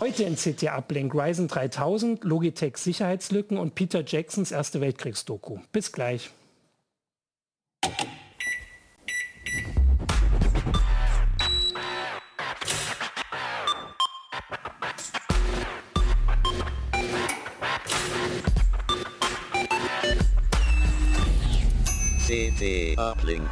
[0.00, 5.58] Heute in CT Uplink Ryzen 3000, Logitech Sicherheitslücken und Peter Jacksons Erste Weltkriegsdoku.
[5.72, 6.30] Bis gleich.
[22.60, 23.48] CT Uplink.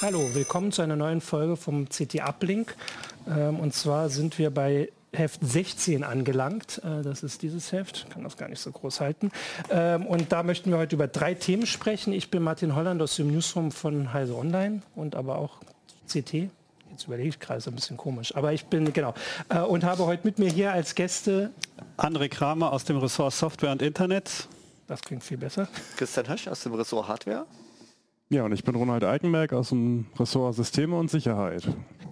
[0.00, 2.74] Hallo, willkommen zu einer neuen Folge vom CT Uplink.
[3.28, 6.80] Ähm, und zwar sind wir bei Heft 16 angelangt.
[6.82, 9.32] Äh, das ist dieses Heft, Ich kann das gar nicht so groß halten.
[9.70, 12.14] Ähm, und da möchten wir heute über drei Themen sprechen.
[12.14, 15.58] Ich bin Martin Holland aus dem Newsroom von Heise Online und aber auch
[16.10, 16.48] CT.
[16.90, 18.34] Jetzt überlege ich gerade, ist ein bisschen komisch.
[18.34, 19.12] Aber ich bin, genau,
[19.50, 21.50] äh, und habe heute mit mir hier als Gäste
[21.98, 24.48] André Kramer aus dem Ressort Software und Internet.
[24.86, 25.68] Das klingt viel besser.
[25.96, 27.46] Christian Hösch aus dem Ressort Hardware.
[28.28, 31.62] Ja, und ich bin Ronald Eikenberg aus dem Ressort Systeme und Sicherheit.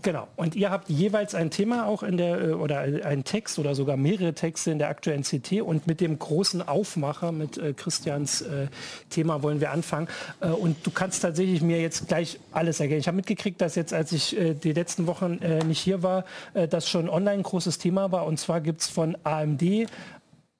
[0.03, 0.29] Genau.
[0.37, 3.97] Und ihr habt jeweils ein Thema auch in der, äh, oder einen Text oder sogar
[3.97, 8.67] mehrere Texte in der aktuellen CT und mit dem großen Aufmacher, mit äh, Christians äh,
[9.09, 10.07] Thema wollen wir anfangen.
[10.41, 13.01] Äh, und du kannst tatsächlich mir jetzt gleich alles erklären.
[13.01, 16.25] Ich habe mitgekriegt, dass jetzt, als ich äh, die letzten Wochen äh, nicht hier war,
[16.53, 18.27] das schon online ein großes Thema war.
[18.27, 19.63] Und zwar gibt es von AMD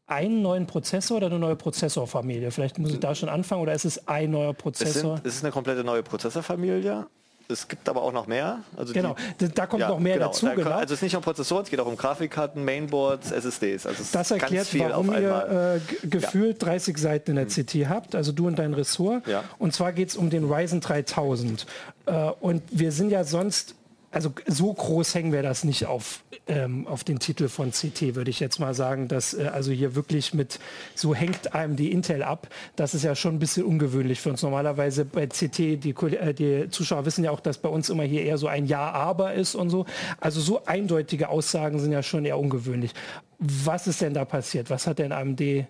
[0.07, 2.51] einen neuen Prozessor oder eine neue Prozessorfamilie?
[2.51, 5.15] Vielleicht muss ich da schon anfangen oder ist es ein neuer Prozessor?
[5.15, 7.07] Es, sind, es ist eine komplette neue Prozessorfamilie.
[7.47, 8.61] Es gibt aber auch noch mehr.
[8.75, 10.29] Also genau, die, da kommt ja, noch mehr genau.
[10.29, 10.47] dazu.
[10.47, 10.71] Da genau.
[10.71, 13.87] Also es ist nicht um Prozessoren, es geht auch um Grafikkarten, Mainboards, SSDs.
[13.87, 16.71] Also das erklärt, warum ihr äh, gefühlt ja.
[16.71, 17.67] 30 Seiten in der mhm.
[17.67, 19.27] CT habt, also du und dein Ressort.
[19.27, 19.45] Ja.
[19.59, 21.67] Und zwar geht es um den Ryzen 3000.
[22.07, 23.75] Äh, und wir sind ja sonst
[24.15, 28.31] also so groß hängen wir das nicht auf, ähm, auf den Titel von CT, würde
[28.31, 30.61] ich jetzt mal sagen, dass äh, also hier wirklich mit,
[30.95, 32.49] so hängt AMD Intel ab.
[32.77, 34.43] Das ist ja schon ein bisschen ungewöhnlich für uns.
[34.43, 38.23] Normalerweise bei CT, die, äh, die Zuschauer wissen ja auch, dass bei uns immer hier
[38.23, 39.87] eher so ein Ja, aber ist und so.
[40.21, 42.93] Also so eindeutige Aussagen sind ja schon eher ungewöhnlich.
[43.39, 44.71] Was ist denn da passiert?
[44.71, 45.67] Was hat denn AMD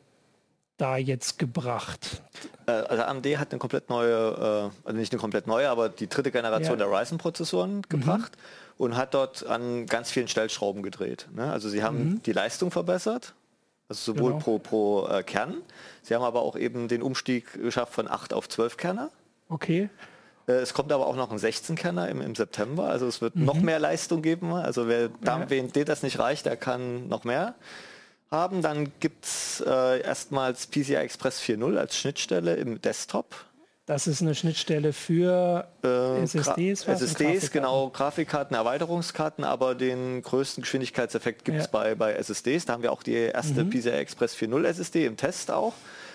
[0.77, 2.23] da jetzt gebracht?
[2.67, 6.09] Äh, also AMD hat eine komplett neue, äh, also nicht eine komplett neue, aber die
[6.09, 6.87] dritte Generation ja.
[6.87, 7.83] der Ryzen-Prozessoren mhm.
[7.83, 8.85] gebracht mhm.
[8.85, 11.29] und hat dort an ganz vielen Stellschrauben gedreht.
[11.35, 11.51] Ne?
[11.51, 12.23] Also sie haben mhm.
[12.23, 13.35] die Leistung verbessert,
[13.89, 14.43] also sowohl genau.
[14.43, 15.57] pro, pro äh, Kern.
[16.03, 19.11] Sie haben aber auch eben den Umstieg geschafft von 8 auf 12 Kerner.
[19.49, 19.89] Okay.
[20.47, 23.47] Es kommt aber auch noch ein 16-Kerner im, im, September, also es wird mhm.
[23.47, 24.53] noch mehr Leistung geben.
[24.53, 25.49] Also wer ja.
[25.49, 27.55] wen das nicht reicht, der kann noch mehr
[28.31, 28.63] haben.
[28.63, 33.35] Dann gibt es äh, erstmals PCI Express 4.0 als Schnittstelle im Desktop.
[33.87, 36.87] Das ist eine Schnittstelle für äh, SSDs.
[36.87, 41.71] SSDs, genau, Grafikkarten, Erweiterungskarten, aber den größten Geschwindigkeitseffekt gibt es ja.
[41.71, 42.65] bei, bei SSDs.
[42.65, 43.71] Da haben wir auch die erste mhm.
[43.71, 45.75] PCI Express 4.0 SSD im Test auch.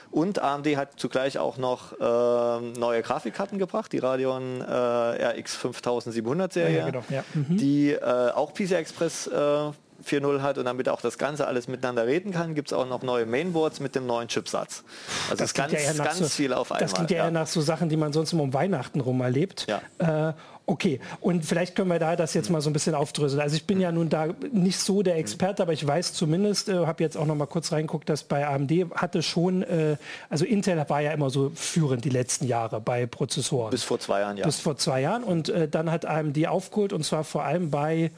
[0.09, 6.51] Und AMD hat zugleich auch noch äh, neue Grafikkarten gebracht, die Radeon äh, RX 5700
[6.51, 7.03] Serie, ja, genau.
[7.09, 7.23] ja.
[7.35, 7.57] mhm.
[7.57, 9.71] die äh, auch PCI Express äh,
[10.05, 13.01] 4.0 hat und damit auch das Ganze alles miteinander reden kann, gibt es auch noch
[13.01, 14.83] neue Mainboards mit dem neuen Chipsatz.
[15.29, 16.81] Also das ist ganz, ja ganz so, viel auf einmal.
[16.81, 19.21] Das klingt ja, ja eher nach so Sachen, die man sonst immer um Weihnachten rum
[19.21, 19.67] erlebt.
[19.67, 20.29] Ja.
[20.29, 20.33] Äh,
[20.69, 23.41] Okay, und vielleicht können wir da das jetzt mal so ein bisschen aufdröseln.
[23.41, 26.85] Also ich bin ja nun da nicht so der Experte, aber ich weiß zumindest, äh,
[26.85, 29.97] habe jetzt auch noch mal kurz reinguckt, dass bei AMD hatte schon, äh,
[30.29, 33.71] also Intel war ja immer so führend die letzten Jahre bei Prozessoren.
[33.71, 34.45] Bis vor zwei Jahren, ja.
[34.45, 38.11] Bis vor zwei Jahren und äh, dann hat AMD aufgeholt und zwar vor allem bei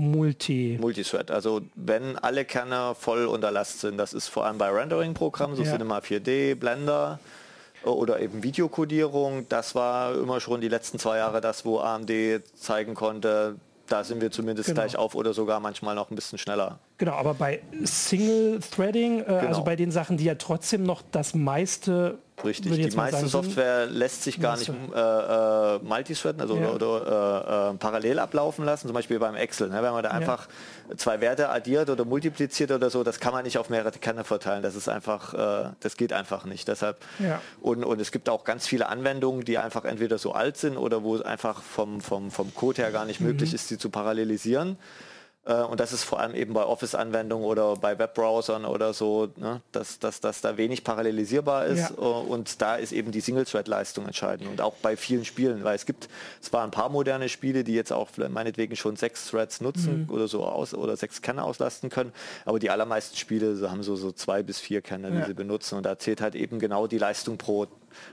[0.00, 0.78] Multi.
[0.80, 1.30] Multithread.
[1.30, 5.62] Also wenn alle Kerne voll unter Last sind, das ist vor allem bei Rendering-Programmen, so
[5.62, 5.72] ja.
[5.72, 7.18] Cinema 4D, Blender
[7.84, 9.46] oder eben Videokodierung.
[9.48, 12.10] Das war immer schon die letzten zwei Jahre das, wo AMD
[12.54, 13.56] zeigen konnte,
[13.88, 14.80] da sind wir zumindest genau.
[14.80, 16.78] gleich auf oder sogar manchmal noch ein bisschen schneller.
[17.00, 19.48] Genau, aber bei Single Threading, äh, also genau.
[19.48, 24.22] also bei den Sachen, die ja trotzdem noch das meiste Richtig, die meiste Software lässt
[24.22, 26.70] sich gar nicht äh, äh, multithreaden, also ja.
[26.72, 29.70] oder, oder äh, parallel ablaufen lassen, zum Beispiel beim Excel.
[29.70, 29.82] Ne?
[29.82, 30.46] Wenn man da einfach
[30.98, 34.62] zwei Werte addiert oder multipliziert oder so, das kann man nicht auf mehrere Kerne verteilen.
[34.62, 36.68] Das ist einfach, äh, das geht einfach nicht.
[36.68, 37.40] Deshalb ja.
[37.62, 41.02] und, und es gibt auch ganz viele Anwendungen, die einfach entweder so alt sind oder
[41.02, 43.28] wo es einfach vom, vom, vom Code her gar nicht mhm.
[43.28, 44.76] möglich ist, sie zu parallelisieren.
[45.44, 49.62] Äh, und das ist vor allem eben bei Office-Anwendungen oder bei Webbrowsern oder so, ne,
[49.72, 51.90] dass, dass, dass da wenig parallelisierbar ist.
[51.90, 51.96] Ja.
[51.96, 54.48] Äh, und da ist eben die Single-Thread-Leistung entscheidend.
[54.50, 56.08] Und auch bei vielen Spielen, weil es gibt
[56.40, 60.14] zwar ein paar moderne Spiele, die jetzt auch meinetwegen schon sechs Threads nutzen mhm.
[60.14, 62.12] oder so aus oder sechs Kerne auslasten können,
[62.44, 65.26] aber die allermeisten Spiele haben so, so zwei bis vier Kerne, die ja.
[65.26, 65.76] sie benutzen.
[65.76, 67.66] Und da zählt halt eben genau die Leistung pro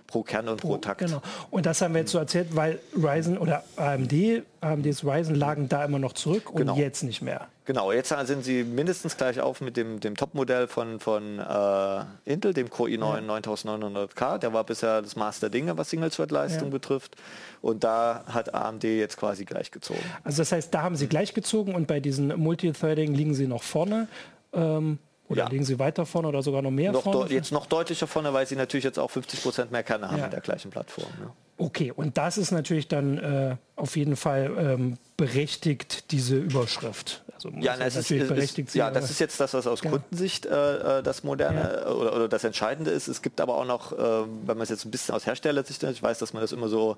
[0.07, 0.99] pro Kern und pro, pro Takt.
[0.99, 1.21] Genau.
[1.51, 4.13] Und das haben wir jetzt so erzählt, weil Ryzen oder AMD,
[4.61, 6.75] AMDs Ryzen lagen da immer noch zurück und genau.
[6.75, 7.47] jetzt nicht mehr.
[7.67, 12.53] Genau, jetzt sind sie mindestens gleich auf mit dem, dem Top-Modell von, von äh, Intel,
[12.53, 13.35] dem Core i9 ja.
[13.35, 14.37] 9900K.
[14.37, 16.71] Der war bisher das Master Dinge, was Single-Thread-Leistung ja.
[16.71, 17.17] betrifft.
[17.61, 19.99] Und da hat AMD jetzt quasi gleich gezogen.
[20.23, 23.63] Also das heißt, da haben sie gleich gezogen und bei diesen Multithreading liegen sie noch
[23.63, 24.07] vorne.
[24.53, 25.49] Ähm, oder ja.
[25.49, 27.31] liegen sie weiter vorne oder sogar noch mehr noch vorne?
[27.31, 30.25] Jetzt noch deutlicher vorne, weil sie natürlich jetzt auch 50 Prozent mehr Kerne haben ja.
[30.25, 31.09] in der gleichen Plattform.
[31.19, 31.31] Ne?
[31.57, 37.23] Okay, und das ist natürlich dann äh, auf jeden Fall ähm, berechtigt, diese Überschrift.
[37.33, 39.97] Also ja, das ist, ist, ja, das ist jetzt das, was aus genau.
[39.97, 41.91] Kundensicht äh, äh, das Moderne ja.
[41.91, 43.07] oder, oder, das Entscheidende ist.
[43.07, 46.01] Es gibt aber auch noch, äh, wenn man es jetzt ein bisschen aus Herstellersicht, ich
[46.01, 46.97] weiß, dass man das immer so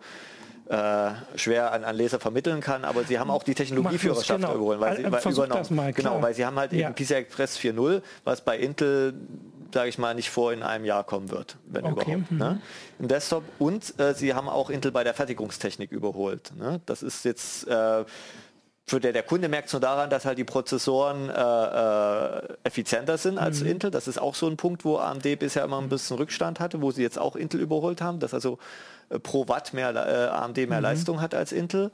[0.70, 4.54] äh, schwer an, an, Leser vermitteln kann, aber sie haben auch die Technologieführerschaft genau.
[4.54, 5.66] überholen, weil sie, weil, übernommen.
[5.72, 6.90] Mal, genau, weil sie haben halt ja.
[6.90, 9.16] eben PCI Express 4.0, was bei Intel
[9.74, 12.14] sage ich mal, nicht vor in einem Jahr kommen wird, wenn okay.
[12.14, 12.32] überhaupt.
[12.32, 12.52] Ne?
[12.52, 12.62] Mhm.
[13.04, 16.52] Im Desktop und äh, sie haben auch Intel bei der Fertigungstechnik überholt.
[16.58, 16.82] Ne?
[16.86, 18.04] Das ist jetzt äh,
[18.98, 23.38] der, der Kunde merkt es nur daran, dass halt die Prozessoren äh, äh, effizienter sind
[23.38, 23.68] als mhm.
[23.68, 23.92] Intel.
[23.92, 26.90] Das ist auch so ein Punkt, wo AMD bisher immer ein bisschen Rückstand hatte, wo
[26.90, 28.58] sie jetzt auch Intel überholt haben, dass also
[29.10, 30.84] äh, pro Watt mehr äh, AMD mehr mhm.
[30.84, 31.92] Leistung hat als Intel.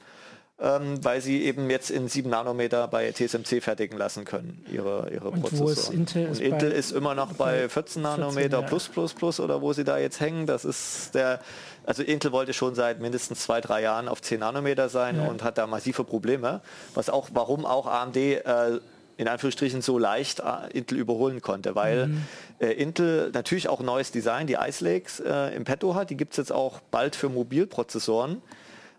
[0.58, 5.28] Ähm, weil sie eben jetzt in 7 Nanometer bei TSMC fertigen lassen können, ihre, ihre
[5.28, 5.72] und Prozessoren.
[5.72, 9.60] Ist Intel, und Intel ist immer noch bei 14 Nanometer 14, plus plus plus oder
[9.60, 10.46] wo sie da jetzt hängen.
[10.46, 11.40] Das ist der
[11.86, 15.28] also Intel wollte schon seit mindestens zwei, drei Jahren auf 10 Nanometer sein ja.
[15.28, 16.60] und hat da massive Probleme.
[16.94, 18.80] Was auch, warum auch AMD äh,
[19.16, 22.22] in Anführungsstrichen so leicht äh, Intel überholen konnte, weil mhm.
[22.58, 26.32] äh, Intel natürlich auch neues Design, die Ice Lakes äh, im Petto hat, die gibt
[26.32, 28.42] es jetzt auch bald für Mobilprozessoren.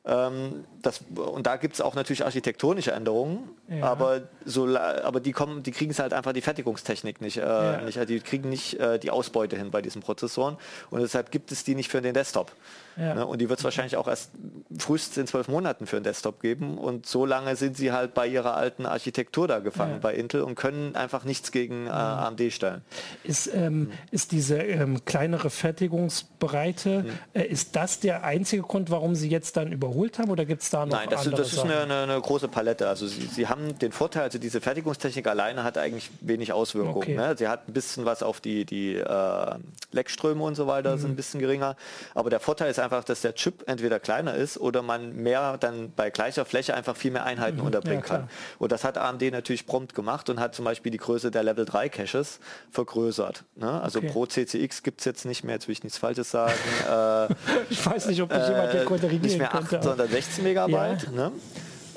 [0.08, 3.84] Ähm, das, und da gibt es auch natürlich architektonische Änderungen, ja.
[3.84, 7.82] aber, so, aber die, kommen, die kriegen es halt einfach die Fertigungstechnik nicht, äh, ja.
[7.82, 10.56] nicht die kriegen nicht äh, die Ausbeute hin bei diesen Prozessoren
[10.92, 12.54] und deshalb gibt es die nicht für den Desktop.
[12.98, 13.14] Ja.
[13.14, 13.26] Ne?
[13.26, 14.32] Und die wird es wahrscheinlich auch erst
[14.78, 16.78] frühestens in zwölf Monaten für den Desktop geben.
[16.78, 20.00] Und so lange sind sie halt bei ihrer alten Architektur da gefangen ja.
[20.00, 22.82] bei Intel und können einfach nichts gegen äh, AMD stellen.
[23.24, 23.92] Ist, ähm, mhm.
[24.12, 27.10] ist diese ähm, kleinere Fertigungsbreite, mhm.
[27.34, 30.70] äh, ist das der einzige Grund, warum sie jetzt dann überholt haben oder gibt es
[30.70, 32.88] da noch Nein, das, andere das ist eine, eine, eine, große Palette.
[32.88, 36.98] Also sie, sie, haben den Vorteil, also diese Fertigungstechnik alleine hat eigentlich wenig Auswirkungen.
[36.98, 37.16] Okay.
[37.16, 37.36] Ne?
[37.38, 39.56] Sie hat ein bisschen was auf die, die äh,
[39.92, 41.00] Leckströme und so weiter, mhm.
[41.00, 41.76] sind ein bisschen geringer.
[42.16, 45.58] Aber der Vorteil ist einfach, einfach, dass der Chip entweder kleiner ist oder man mehr
[45.58, 48.30] dann bei gleicher Fläche einfach viel mehr Einheiten mhm, unterbringen ja, kann.
[48.60, 51.66] Und das hat AMD natürlich prompt gemacht und hat zum Beispiel die Größe der Level
[51.66, 52.40] 3 Caches
[52.72, 53.44] vergrößert.
[53.56, 53.82] Ne?
[53.82, 54.10] Also okay.
[54.10, 56.54] pro CCX gibt es jetzt nicht mehr, jetzt will ich nichts Falsches sagen.
[56.90, 57.28] äh,
[57.70, 60.44] ich weiß nicht, ob mich äh, jemand hier korrigieren Nicht mehr 8, könnte, sondern 16
[60.44, 61.04] Megabyte.
[61.04, 61.12] Ja.
[61.12, 61.32] Ne?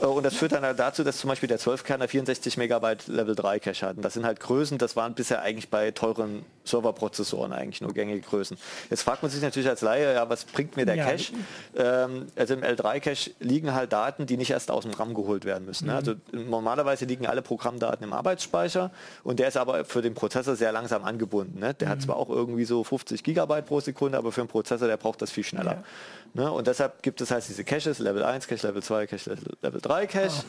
[0.01, 3.61] Äh, und das führt dann dazu, dass zum Beispiel der 12-Kerner 64 Megabyte Level 3
[3.61, 3.97] Cache hat.
[3.97, 8.21] Und das sind halt Größen, das waren bisher eigentlich bei teuren Serverprozessoren eigentlich nur gängige
[8.21, 8.57] Größen.
[8.89, 11.05] Jetzt fragt man sich natürlich als Laie, ja, was bringt mir der ja.
[11.05, 11.33] Cache?
[11.77, 15.67] Ähm, also im L3-Cache liegen halt Daten, die nicht erst aus dem RAM geholt werden
[15.67, 15.87] müssen.
[15.87, 15.93] Ne?
[15.93, 15.99] Mhm.
[15.99, 18.91] Also normalerweise liegen alle Programmdaten im Arbeitsspeicher
[19.25, 21.59] und der ist aber für den Prozessor sehr langsam angebunden.
[21.59, 21.75] Ne?
[21.75, 21.93] Der mhm.
[21.93, 25.21] hat zwar auch irgendwie so 50 Gigabyte pro Sekunde, aber für einen Prozessor, der braucht
[25.23, 25.73] das viel schneller.
[25.73, 25.85] Ja.
[26.33, 26.51] Ne?
[26.51, 30.07] Und deshalb gibt es halt diese Caches, Level 1 Cache, Level 2 Cache, Level 3
[30.07, 30.45] Cache.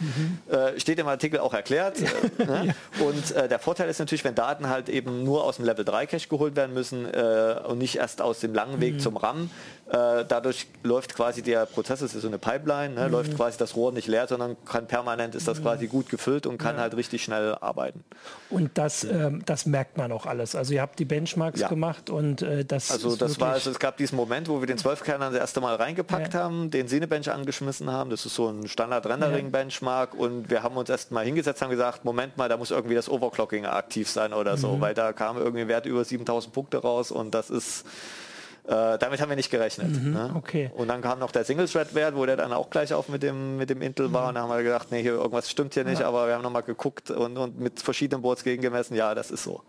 [0.50, 2.00] Oh, äh, steht im Artikel auch erklärt.
[2.38, 2.76] äh, ne?
[3.00, 6.06] Und äh, der Vorteil ist natürlich, wenn Daten halt eben nur aus dem Level 3
[6.12, 9.00] Cache geholt werden müssen äh, und nicht erst aus dem langen Weg mhm.
[9.00, 9.50] zum RAM,
[9.92, 13.12] äh, dadurch läuft quasi der Prozess, das ist so eine Pipeline, ne, mhm.
[13.12, 15.64] läuft quasi das Rohr nicht leer, sondern kann permanent ist das mhm.
[15.64, 16.84] quasi gut gefüllt und kann ja.
[16.84, 18.02] halt richtig schnell arbeiten.
[18.50, 20.56] Und das, ähm, das merkt man auch alles.
[20.56, 21.68] Also ihr habt die Benchmarks ja.
[21.68, 22.90] gemacht und äh, das.
[22.90, 25.76] Also das war, also es gab diesen Moment, wo wir den 12-Kerner das erste Mal
[25.76, 26.40] reingepackt ja.
[26.40, 28.10] haben, den Cinebench angeschmissen haben.
[28.12, 32.38] Das ist so ein Standard-Rendering-Benchmark und wir haben uns erst mal hingesetzt, haben gesagt, Moment
[32.38, 34.82] mal, da muss irgendwie das Overclocking aktiv sein oder so, mhm.
[34.82, 37.86] weil da kam irgendwie Wert über 7000 Punkte raus und das ist
[38.68, 39.90] äh, damit haben wir nicht gerechnet.
[39.90, 40.32] Mhm, ne?
[40.36, 40.70] okay.
[40.76, 43.70] Und dann kam noch der Single-Thread-Wert, wo der dann auch gleich auf mit dem, mit
[43.72, 44.14] dem Intel mhm.
[44.14, 44.30] war.
[44.30, 46.08] Und dann haben wir gedacht, nee, hier irgendwas stimmt hier nicht, ja.
[46.08, 49.62] aber wir haben nochmal geguckt und, und mit verschiedenen Boards gegengemessen, ja, das ist so.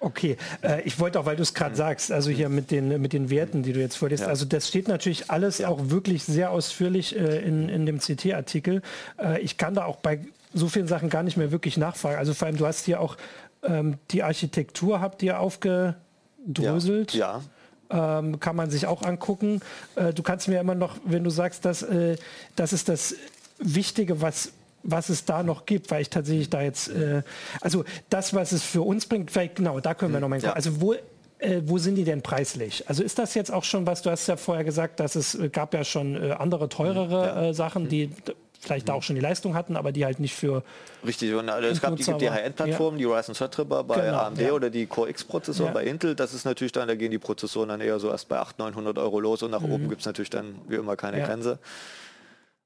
[0.00, 1.76] Okay, äh, ich wollte auch, weil du es gerade mhm.
[1.76, 4.28] sagst, also hier mit den, mit den Werten, die du jetzt vorliest, ja.
[4.28, 5.68] also das steht natürlich alles ja.
[5.68, 8.82] auch wirklich sehr ausführlich äh, in, in dem CT-Artikel.
[9.18, 10.20] Äh, ich kann da auch bei
[10.54, 12.16] so vielen Sachen gar nicht mehr wirklich nachfragen.
[12.16, 13.16] Also vor allem, du hast hier auch
[13.62, 17.14] ähm, die Architektur, habt ihr aufgedröselt.
[17.14, 17.38] Ja.
[17.38, 19.60] ja ähm, kann man sich auch angucken.
[19.96, 22.16] Äh, du kannst mir immer noch, wenn du sagst, dass äh,
[22.56, 23.14] das ist das
[23.58, 24.52] Wichtige, was
[24.84, 27.22] was es da noch gibt, weil ich tatsächlich da jetzt, äh,
[27.60, 30.52] also das, was es für uns bringt, vielleicht genau, da können wir noch mal, ja.
[30.52, 30.94] also wo
[31.40, 32.88] äh, wo sind die denn preislich?
[32.88, 35.48] Also ist das jetzt auch schon was, du hast ja vorher gesagt, dass es äh,
[35.48, 37.42] gab ja schon äh, andere teurere ja.
[37.48, 38.10] äh, Sachen, die
[38.58, 40.62] vielleicht da auch schon die Leistung hatten, aber die halt nicht für
[41.06, 43.08] Richtig, und also es gab die, die High-End-Plattformen, ja.
[43.08, 44.52] die Ryzen Threadripper bei genau, AMD ja.
[44.52, 45.74] oder die Core X-Prozessoren ja.
[45.74, 46.14] bei Intel.
[46.14, 48.98] Das ist natürlich dann, da gehen die Prozessoren dann eher so erst bei 800, 900
[48.98, 49.72] Euro los und nach mhm.
[49.72, 51.58] oben gibt es natürlich dann wie immer keine Grenze.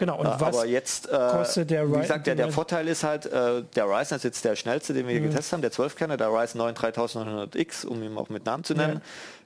[0.02, 1.94] Genau, und was aber jetzt, äh, kostet der Ryzen?
[1.94, 5.06] Wie gesagt, der, der Vorteil ist halt, äh, der Ryzen ist jetzt der schnellste, den
[5.06, 5.30] wir hier mhm.
[5.30, 9.00] getestet haben, der 12-Kerner, der Ryzen 9 3900X, um ihn auch mit Namen zu nennen,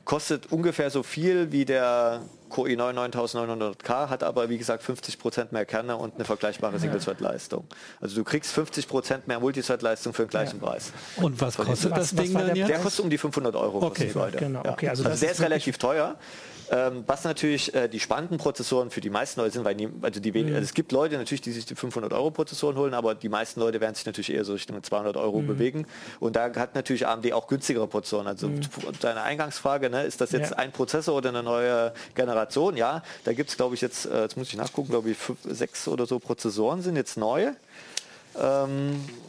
[0.06, 5.66] kostet ungefähr so viel wie der Core i9 9900K, hat aber wie gesagt 50% mehr
[5.66, 7.64] Kerne und eine vergleichbare Single-Thread-Leistung.
[8.00, 10.66] Also du kriegst 50% mehr Multithread-Leistung für den gleichen ja.
[10.66, 10.92] Preis.
[11.16, 13.84] Und was kostet was, das was Ding dann der, der kostet um die 500 Euro.
[13.84, 14.60] Okay, genau.
[14.60, 16.16] Okay, also, also der ist relativ teuer.
[16.70, 20.20] Ähm, was natürlich äh, die spannenden Prozessoren für die meisten Leute sind, weil die, also,
[20.20, 20.48] die mhm.
[20.48, 23.60] also es gibt Leute natürlich, die sich die 500 Euro Prozessoren holen, aber die meisten
[23.60, 25.46] Leute werden sich natürlich eher so Richtung 200 Euro mhm.
[25.46, 25.86] bewegen.
[26.18, 28.26] Und da hat natürlich AMD auch günstigere Prozessoren.
[28.26, 28.60] Also mhm.
[29.00, 30.56] deine Eingangsfrage, ne, ist das jetzt ja.
[30.56, 32.76] ein Prozessor oder eine neue Generation?
[32.76, 35.38] Ja, da gibt es glaube ich jetzt, äh, jetzt muss ich nachgucken, glaube ich fünf,
[35.44, 37.52] sechs oder so Prozessoren sind jetzt neu.
[38.38, 39.25] Ähm, äh,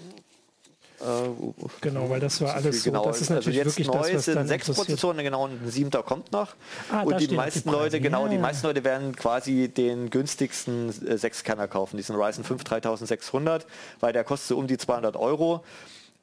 [1.82, 2.92] genau, weil das war alles so.
[2.92, 3.06] Genau.
[3.06, 5.70] Das ist also natürlich also jetzt wirklich neu das, sind sechs Prozessoren, genau, und ein
[5.70, 6.56] siebter kommt noch.
[6.92, 8.30] Ah, und die meisten die Leute, genau, ja.
[8.30, 13.66] die meisten Leute werden quasi den günstigsten äh, Sechskerner kaufen, diesen Ryzen 5 3600,
[14.00, 15.64] weil der kostet so um die 200 Euro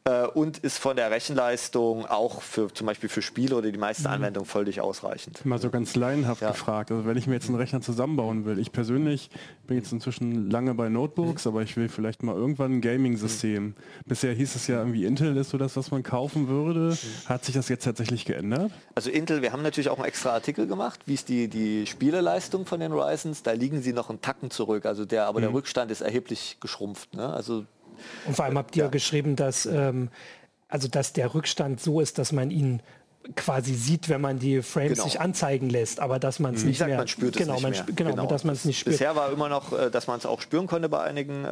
[0.04, 4.04] äh, und ist von der Rechenleistung auch für zum Beispiel für Spiele oder die meisten
[4.04, 4.10] mhm.
[4.10, 5.44] Anwendungen völlig ausreichend.
[5.46, 6.50] Mal so ganz laienhaft ja.
[6.50, 9.30] gefragt, also wenn ich mir jetzt einen Rechner zusammenbauen will, ich persönlich
[9.66, 11.50] bin jetzt inzwischen lange bei Notebooks, mhm.
[11.50, 13.64] aber ich will vielleicht mal irgendwann ein Gaming-System.
[13.64, 13.74] Mhm.
[14.04, 16.90] Bisher hieß es ja irgendwie Intel ist so das, was man kaufen würde.
[16.90, 17.28] Mhm.
[17.28, 18.70] Hat sich das jetzt tatsächlich geändert?
[18.94, 22.66] Also Intel, wir haben natürlich auch einen extra Artikel gemacht, wie ist die, die Spieleleistung
[22.66, 25.56] von den Ryzens, da liegen sie noch einen Tacken zurück, also der, aber der mhm.
[25.56, 27.14] Rückstand ist erheblich geschrumpft.
[27.14, 27.32] Ne?
[27.32, 27.64] Also
[28.26, 28.90] und vor allem habt ihr ja.
[28.90, 30.10] geschrieben, dass, ähm,
[30.68, 32.82] also dass der Rückstand so ist, dass man ihn
[33.36, 35.04] quasi sieht, wenn man die Frames genau.
[35.04, 36.68] sich anzeigen lässt, aber dass man es mhm.
[36.68, 37.96] nicht sagt, mehr man spürt genau, es nicht mehr.
[37.96, 38.94] Genau, genau, dass man es nicht spürt.
[38.94, 41.48] Bisher war immer noch, äh, dass man es auch spüren konnte bei einigen äh,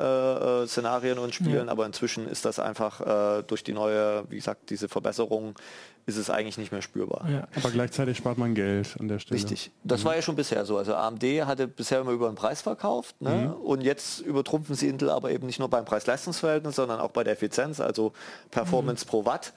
[0.63, 1.73] äh, Szenarien und Spielen, ja.
[1.73, 3.01] aber inzwischen ist das einfach
[3.39, 5.55] äh, durch die neue, wie gesagt, diese Verbesserung
[6.05, 7.29] ist es eigentlich nicht mehr spürbar.
[7.31, 7.49] Ja.
[7.55, 9.41] Aber gleichzeitig spart man Geld an der Stelle.
[9.41, 9.71] Richtig.
[9.85, 10.07] Das mhm.
[10.07, 10.77] war ja schon bisher so.
[10.77, 13.55] Also AMD hatte bisher immer über den Preis verkauft ne?
[13.57, 13.65] mhm.
[13.65, 17.35] und jetzt übertrumpfen sie Intel aber eben nicht nur beim Preis-Leistungsverhältnis, sondern auch bei der
[17.35, 18.13] Effizienz, also
[18.51, 19.11] Performance mhm.
[19.11, 19.53] pro Watt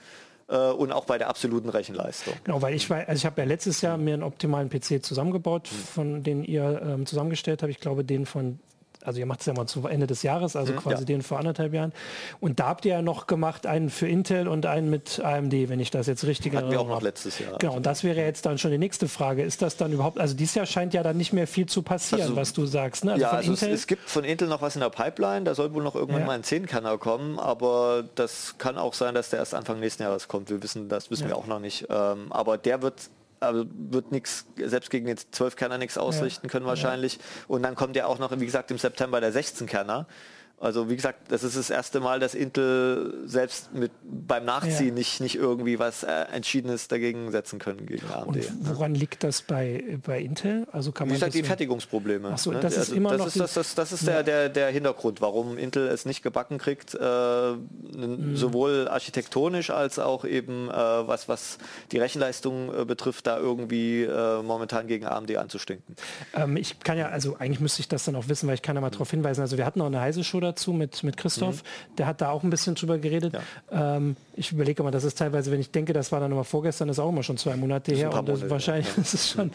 [0.48, 2.34] äh, und auch bei der absoluten Rechenleistung.
[2.44, 5.76] Genau, weil ich also ich habe ja letztes Jahr mir einen optimalen PC zusammengebaut, mhm.
[5.76, 7.70] von den ihr ähm, zusammengestellt habt.
[7.70, 8.58] Ich glaube, den von
[9.04, 11.04] also ihr macht es ja mal zu Ende des Jahres, also mhm, quasi ja.
[11.04, 11.92] den vor anderthalb Jahren.
[12.40, 15.80] Und da habt ihr ja noch gemacht, einen für Intel und einen mit AMD, wenn
[15.80, 16.72] ich das jetzt richtig erinnere.
[16.72, 17.58] wir auch noch letztes Jahr.
[17.58, 19.42] Genau, und das wäre jetzt dann schon die nächste Frage.
[19.42, 22.22] Ist das dann überhaupt, also dieses Jahr scheint ja dann nicht mehr viel zu passieren,
[22.22, 23.04] also, was du sagst.
[23.04, 23.12] Ne?
[23.12, 25.72] Also ja, also es, es, gibt von Intel noch was in der Pipeline, da soll
[25.74, 26.26] wohl noch irgendwann ja.
[26.26, 30.28] mal ein 10-Kanner kommen, aber das kann auch sein, dass der erst Anfang nächsten Jahres
[30.28, 30.50] kommt.
[30.50, 31.30] Wir wissen, das wissen ja.
[31.30, 31.86] wir auch noch nicht.
[31.90, 37.18] Ähm, aber der wird also wird nichts, selbst gegen den 12-Kerner nichts ausrichten können wahrscheinlich.
[37.48, 40.06] Und dann kommt ja auch noch, wie gesagt, im September der 16-Kerner.
[40.58, 44.94] Also wie gesagt, das ist das erste Mal, dass Intel selbst mit beim Nachziehen ja.
[44.94, 48.36] nicht, nicht irgendwie was äh, Entschiedenes dagegen setzen können gegen AMD.
[48.36, 50.66] Und woran liegt das bei, bei Intel?
[50.72, 52.30] Also kann man wie gesagt, die Fertigungsprobleme.
[52.32, 52.60] Ach so, ne?
[52.60, 54.22] das ist also immer das noch ist, das, das, das ist ja.
[54.22, 56.98] der, der, der Hintergrund, warum Intel es nicht gebacken kriegt, äh,
[57.52, 58.34] mhm.
[58.34, 61.58] sowohl architektonisch als auch eben äh, was, was
[61.92, 65.96] die Rechenleistung äh, betrifft, da irgendwie äh, momentan gegen AMD anzustinken.
[66.34, 68.74] Ähm, ich kann ja, also eigentlich müsste ich das dann auch wissen, weil ich kann
[68.74, 68.92] ja mal mhm.
[68.92, 69.42] darauf hinweisen.
[69.42, 71.62] Also wir hatten auch eine heiße Show dazu mit, mit Christoph.
[71.62, 71.96] Mhm.
[71.98, 73.34] Der hat da auch ein bisschen drüber geredet.
[73.70, 73.96] Ja.
[73.96, 76.88] Ähm, ich überlege mal, das ist teilweise, wenn ich denke, das war dann immer vorgestern,
[76.88, 78.12] ist auch immer schon zwei Monate her.
[78.12, 79.02] Und das wahrscheinlich ja.
[79.02, 79.50] ist schon,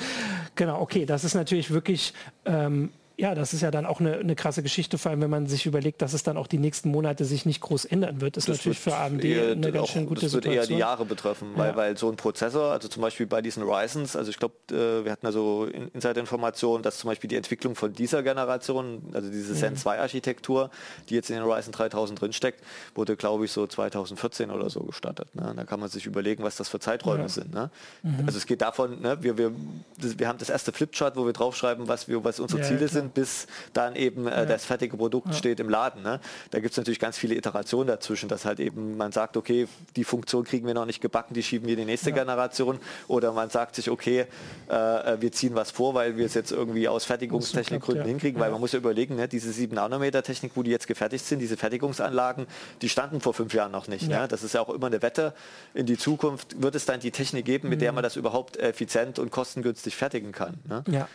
[0.56, 2.14] genau, okay, das ist natürlich wirklich
[2.46, 5.48] ähm, ja, das ist ja dann auch eine, eine, krasse Geschichte, vor allem wenn man
[5.48, 8.38] sich überlegt, dass es dann auch die nächsten Monate sich nicht groß ändern wird.
[8.38, 10.32] Das, das ist natürlich für AMD eine ganz schön gute Situation.
[10.32, 11.76] Das wird eher die Jahre betreffen, weil, ja.
[11.76, 15.12] weil so ein Prozessor, also zum Beispiel bei diesen Ryzens, also ich glaube, äh, wir
[15.12, 19.76] hatten ja so Insider-Informationen, dass zum Beispiel die Entwicklung von dieser Generation, also diese Zen
[19.76, 20.70] 2 Architektur,
[21.10, 22.64] die jetzt in den Ryzen 3000 drinsteckt,
[22.96, 25.36] wurde glaube ich so 2014 oder so gestartet.
[25.36, 25.54] Ne?
[25.56, 27.30] Da kann man sich überlegen, was das für Zeiträume ja.
[27.30, 27.54] sind.
[27.54, 27.70] Ne?
[28.04, 28.24] Mhm.
[28.26, 29.52] Also es geht davon, ne, wir, wir,
[29.98, 33.01] wir haben das erste Flipchart, wo wir draufschreiben, was, wir, was unsere ja, Ziele sind,
[33.10, 34.46] bis dann eben äh, ja.
[34.46, 35.34] das fertige Produkt ja.
[35.34, 36.04] steht im Laden.
[36.04, 36.20] Ne?
[36.52, 40.04] Da gibt es natürlich ganz viele Iterationen dazwischen, dass halt eben man sagt, okay, die
[40.04, 42.18] Funktion kriegen wir noch nicht gebacken, die schieben wir in die nächste ja.
[42.18, 42.80] Generation.
[43.08, 44.26] Oder man sagt sich, okay,
[44.70, 48.52] äh, äh wir ziehen was vor, weil wir es jetzt irgendwie aus Fertigungstechnikgründen hinkriegen, weil
[48.52, 51.58] man muss ja überlegen, ne, diese 7 Nanometer Technik, wo die jetzt gefertigt sind, diese
[51.58, 52.48] Fertigungsanlagen,
[52.82, 54.08] die standen vor fünf Jahren noch nicht.
[54.08, 54.28] Ne?
[54.28, 55.34] Das ist ja auch immer eine Wette
[55.74, 56.62] in die Zukunft.
[56.62, 57.82] Wird es dann die Technik geben, mit mhm.
[57.82, 60.58] der man das überhaupt effizient und kostengünstig fertigen kann.
[60.68, 60.84] Ne?
[60.90, 61.08] Ja,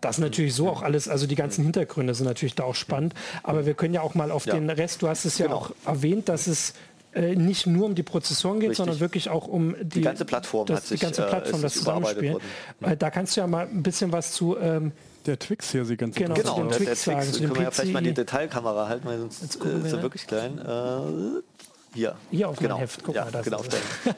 [0.00, 3.66] das natürlich so auch alles, also die ganzen Hintergründe sind natürlich da auch spannend, aber
[3.66, 4.54] wir können ja auch mal auf ja.
[4.54, 5.58] den Rest, du hast es ja genau.
[5.58, 6.74] auch erwähnt, dass es
[7.12, 8.84] äh, nicht nur um die Prozessoren geht, Richtig.
[8.84, 12.38] sondern wirklich auch um die, die ganze Plattform, das, die ganze Plattform, äh, das Zusammenspiel.
[12.82, 14.92] Äh, da kannst du ja mal ein bisschen was zu ähm,
[15.26, 17.92] der Twix hier sieht ganz genau, genau der, der Twix, sagen, können wir ja vielleicht
[17.92, 20.58] mal die Detailkamera halten, weil sonst ist er wirklich klein.
[20.58, 21.42] Äh,
[21.92, 22.14] hier.
[22.30, 22.78] Hier auf genau.
[22.78, 23.30] Heft, guck ja, mal.
[23.32, 23.62] Das genau,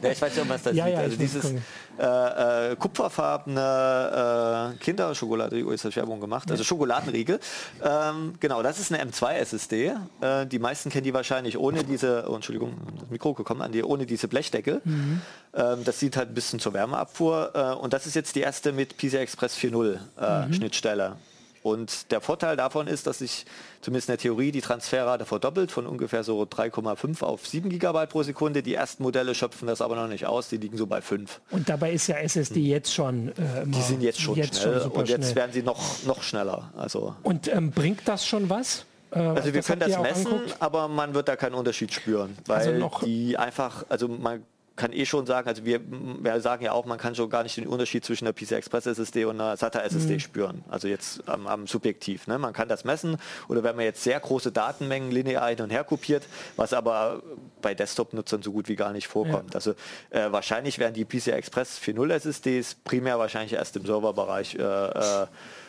[0.02, 0.92] ja, ich weiß nicht, ob man es da ja, sieht.
[0.94, 1.54] Ja, also dieses
[1.98, 7.40] äh, äh, kupferfarbene äh, Kinderschokolade, oh, jetzt habe Werbung gemacht, also Schokoladenriegel.
[7.82, 9.92] Ähm, genau, das ist eine M2 SSD.
[10.20, 13.82] Äh, die meisten kennen die wahrscheinlich ohne diese, oh, Entschuldigung, das Mikro gekommen an die,
[13.82, 14.82] ohne diese Blechdecke.
[14.84, 15.22] Mhm.
[15.54, 17.52] Ähm, das sieht halt ein bisschen zur Wärmeabfuhr.
[17.54, 20.52] Äh, und das ist jetzt die erste mit PCI Express 4.0 äh, mhm.
[20.52, 21.16] Schnittstelle.
[21.62, 23.46] Und der Vorteil davon ist, dass sich
[23.80, 28.22] zumindest in der Theorie die Transferrate verdoppelt von ungefähr so 3,5 auf 7 Gigabyte pro
[28.22, 28.62] Sekunde.
[28.62, 31.40] Die ersten Modelle schöpfen das aber noch nicht aus, die liegen so bei 5.
[31.50, 32.66] Und dabei ist ja SSD hm.
[32.66, 33.32] jetzt schon äh,
[33.66, 35.36] Die sind jetzt schon jetzt schnell schon und jetzt schnell.
[35.36, 36.72] werden sie noch, noch schneller.
[36.76, 38.84] Also und ähm, bringt das schon was?
[39.12, 40.56] Äh, also wir können das messen, anguckt?
[40.58, 44.44] aber man wird da keinen Unterschied spüren, weil also die einfach, also man
[44.76, 47.56] kann eh schon sagen, also wir, wir, sagen ja auch, man kann schon gar nicht
[47.56, 50.20] den Unterschied zwischen einer PCI Express SSD und einer SATA SSD mhm.
[50.20, 50.64] spüren.
[50.68, 52.26] Also jetzt am, am Subjektiv.
[52.26, 52.38] Ne?
[52.38, 53.16] Man kann das messen
[53.48, 56.24] oder wenn man jetzt sehr große Datenmengen linear hin und her kopiert,
[56.56, 57.22] was aber
[57.60, 59.50] bei Desktop-Nutzern so gut wie gar nicht vorkommt.
[59.50, 59.54] Ja.
[59.56, 59.74] Also
[60.10, 65.26] äh, wahrscheinlich werden die PCI Express 4.0 SSDs primär wahrscheinlich erst im Serverbereich äh, äh,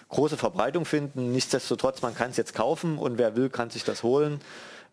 [0.10, 1.32] große Verbreitung finden.
[1.32, 4.40] Nichtsdestotrotz, man kann es jetzt kaufen und wer will, kann sich das holen.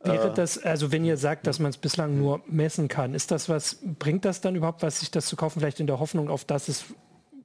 [0.02, 0.34] Wäre äh.
[0.34, 3.78] das, also wenn ihr sagt, dass man es bislang nur messen kann, ist das was,
[3.82, 6.68] bringt das dann überhaupt was, sich das zu kaufen, vielleicht in der Hoffnung auf, dass
[6.68, 6.86] es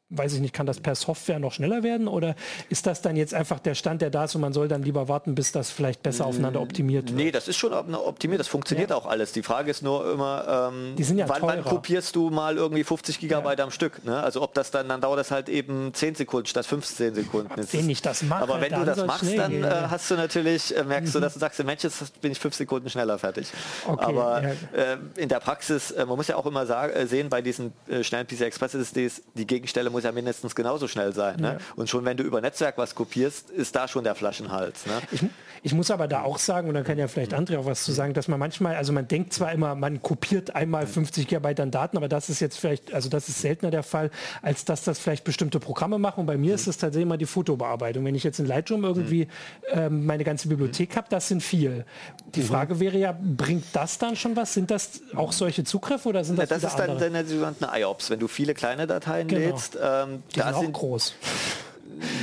[0.09, 2.35] weiß ich nicht, kann das per Software noch schneller werden oder
[2.69, 5.07] ist das dann jetzt einfach der Stand, der da ist und man soll dann lieber
[5.07, 7.17] warten, bis das vielleicht besser aufeinander optimiert wird?
[7.17, 8.97] Nee, das ist schon optimiert, das funktioniert ja.
[8.97, 9.31] auch alles.
[9.31, 13.57] Die Frage ist nur immer, ähm, ja wann, wann, kopierst du mal irgendwie 50 Gigabyte
[13.57, 13.65] ja.
[13.65, 14.05] am Stück?
[14.05, 14.21] Ne?
[14.21, 17.49] Also ob das dann, dann dauert das halt eben 10 Sekunden statt 15 Sekunden.
[17.55, 20.83] Wenn ich das mache, aber wenn du das machst, dann äh, hast du natürlich, äh,
[20.83, 21.13] merkst mhm.
[21.13, 23.47] du, dass du sagst, Mensch, jetzt bin ich 5 Sekunden schneller fertig.
[23.87, 27.29] Okay, aber äh, in der Praxis, äh, man muss ja auch immer sagen, äh, sehen,
[27.29, 31.39] bei diesen schnellen PCI Express SSDs, die Gegenstelle muss ja mindestens genau genauso schnell sein.
[31.39, 31.47] Ne?
[31.47, 31.57] Ja.
[31.75, 34.87] Und schon wenn du über Netzwerk was kopierst, ist da schon der Flaschenhals.
[34.87, 34.93] Ne?
[35.11, 35.23] Ich,
[35.61, 37.91] ich muss aber da auch sagen, und da kann ja vielleicht André auch was zu
[37.91, 41.71] sagen, dass man manchmal, also man denkt zwar immer, man kopiert einmal 50 Gigabyte an
[41.71, 44.09] Daten, aber das ist jetzt vielleicht, also das ist seltener der Fall,
[44.41, 46.21] als dass das vielleicht bestimmte Programme machen.
[46.21, 46.55] Und bei mir mhm.
[46.55, 48.03] ist es tatsächlich immer die Fotobearbeitung.
[48.03, 49.27] Wenn ich jetzt in Lightroom irgendwie
[49.71, 51.85] ähm, meine ganze Bibliothek habe, das sind viel.
[52.33, 52.45] Die mhm.
[52.45, 54.53] Frage wäre ja, bringt das dann schon was?
[54.53, 57.65] Sind das auch solche Zugriffe oder sind das ja, Das ist dann, dann die sogenannten
[57.71, 58.09] IOPS.
[58.09, 59.41] Wenn du viele kleine Dateien genau.
[59.41, 61.15] lädst, ähm, die da sind, sind groß.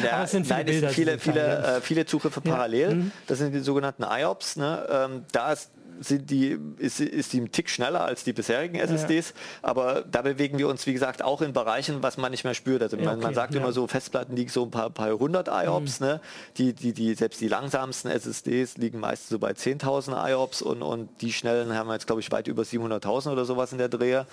[0.04, 2.88] Ja, sind viele nein, es sind viele, viele, äh, viele Zugriffe parallel.
[2.88, 2.94] Ja.
[2.94, 3.12] Mhm.
[3.26, 4.56] Das sind die sogenannten IOPS.
[4.56, 4.86] Ne?
[4.90, 5.70] Ähm, da ist
[6.02, 9.68] sind die, ist, ist die ein Tick schneller als die bisherigen SSDs, ja.
[9.68, 12.82] aber da bewegen wir uns, wie gesagt, auch in Bereichen, was man nicht mehr spürt.
[12.82, 13.60] Also man, okay, man sagt ja.
[13.60, 16.06] immer so, Festplatten liegen so ein paar, paar hundert IOPS, mhm.
[16.06, 16.20] ne?
[16.56, 21.08] die, die, die, selbst die langsamsten SSDs liegen meistens so bei 10.000 IOPS und, und
[21.20, 24.26] die schnellen haben wir jetzt, glaube ich, weit über 700.000 oder sowas in der Dreher.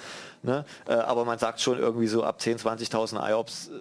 [0.44, 0.66] Ne?
[0.88, 3.72] Äh, aber man sagt schon irgendwie so ab 10.000, 20.000 IOPS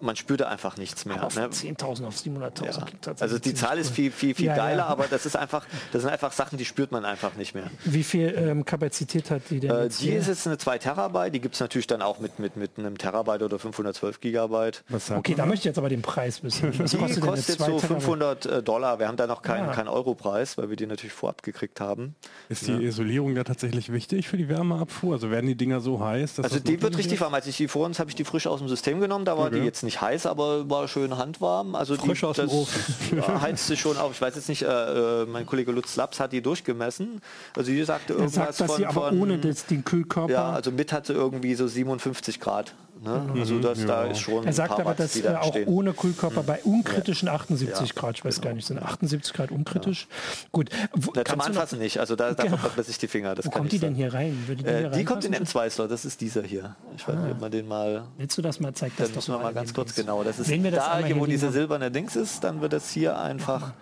[0.00, 1.24] man spürte einfach nichts mehr.
[1.24, 1.46] Auf ne?
[1.46, 2.64] 10.000 auf 700.000.
[2.64, 3.12] Ja.
[3.20, 4.86] Also die Zahl ist viel, viel, viel ja, geiler, ja.
[4.86, 7.70] aber das ist einfach, das sind einfach Sachen, die spürt man einfach nicht mehr.
[7.84, 9.70] Wie viel ähm, Kapazität hat die denn?
[9.70, 10.18] Äh, die hier?
[10.18, 12.98] ist jetzt eine 2 Terabyte, die gibt es natürlich dann auch mit, mit, mit einem
[12.98, 14.84] Terabyte oder 512 Gigabyte.
[15.14, 16.78] okay, da möchte ich jetzt aber den Preis wissen.
[16.78, 18.98] Was die kostet, kostet so 500 äh, Dollar.
[18.98, 22.14] Wir haben da noch keinen, keinen Europreis, weil wir die natürlich vorab gekriegt haben.
[22.48, 25.14] Ist die Isolierung da tatsächlich wichtig für die Wärmeabfuhr?
[25.14, 26.40] Also werden die Dinger so heiß?
[26.40, 27.34] also die wird richtig warm.
[27.34, 29.46] Als ich die vor uns habe ich die frisch aus dem System genommen, da war
[29.46, 29.60] okay.
[29.60, 31.74] die jetzt nicht heiß, aber war schön handwarm.
[31.74, 33.40] Also Frisch die, aus dem Ofen.
[33.40, 34.12] heizte schon auf.
[34.12, 37.22] Ich weiß jetzt nicht, äh, äh, mein Kollege Lutz Laps hat die durchgemessen.
[37.56, 40.32] Also die sagte irgendwas er sagt, von, sie aber von, ohne das, den Kühlkörper.
[40.32, 42.74] Ja, also mit hatte irgendwie so 57 Grad.
[43.02, 43.30] Ne?
[43.32, 43.40] Mhm.
[43.40, 43.86] Also das, ja.
[43.86, 45.68] da ist schon Er sagt aber, dass er auch stehen.
[45.68, 47.94] ohne Kühlkörper bei unkritischen 78 ja.
[47.94, 48.48] Grad, ich weiß genau.
[48.48, 50.08] gar nicht, sind 78 Grad unkritisch?
[50.08, 50.48] Ja.
[50.52, 50.70] Gut.
[50.92, 52.56] Wo, Na, zum Anfassen nicht, also da, da genau.
[52.56, 53.34] verbrennt man sich die Finger.
[53.34, 53.90] Das Wo kommt die sein.
[53.90, 54.44] denn hier rein?
[54.46, 56.74] Würde die, äh, die kommt in M2-Slot, das ist dieser hier.
[56.96, 58.04] Ich weiß nicht, ob man den mal...
[58.16, 58.94] Willst du das mal zeigen?
[58.98, 60.24] Das müssen wir mal ganz kurz, genau.
[60.24, 63.72] Das ist da, hier, wo diese silberne Dings ist, dann wird das hier einfach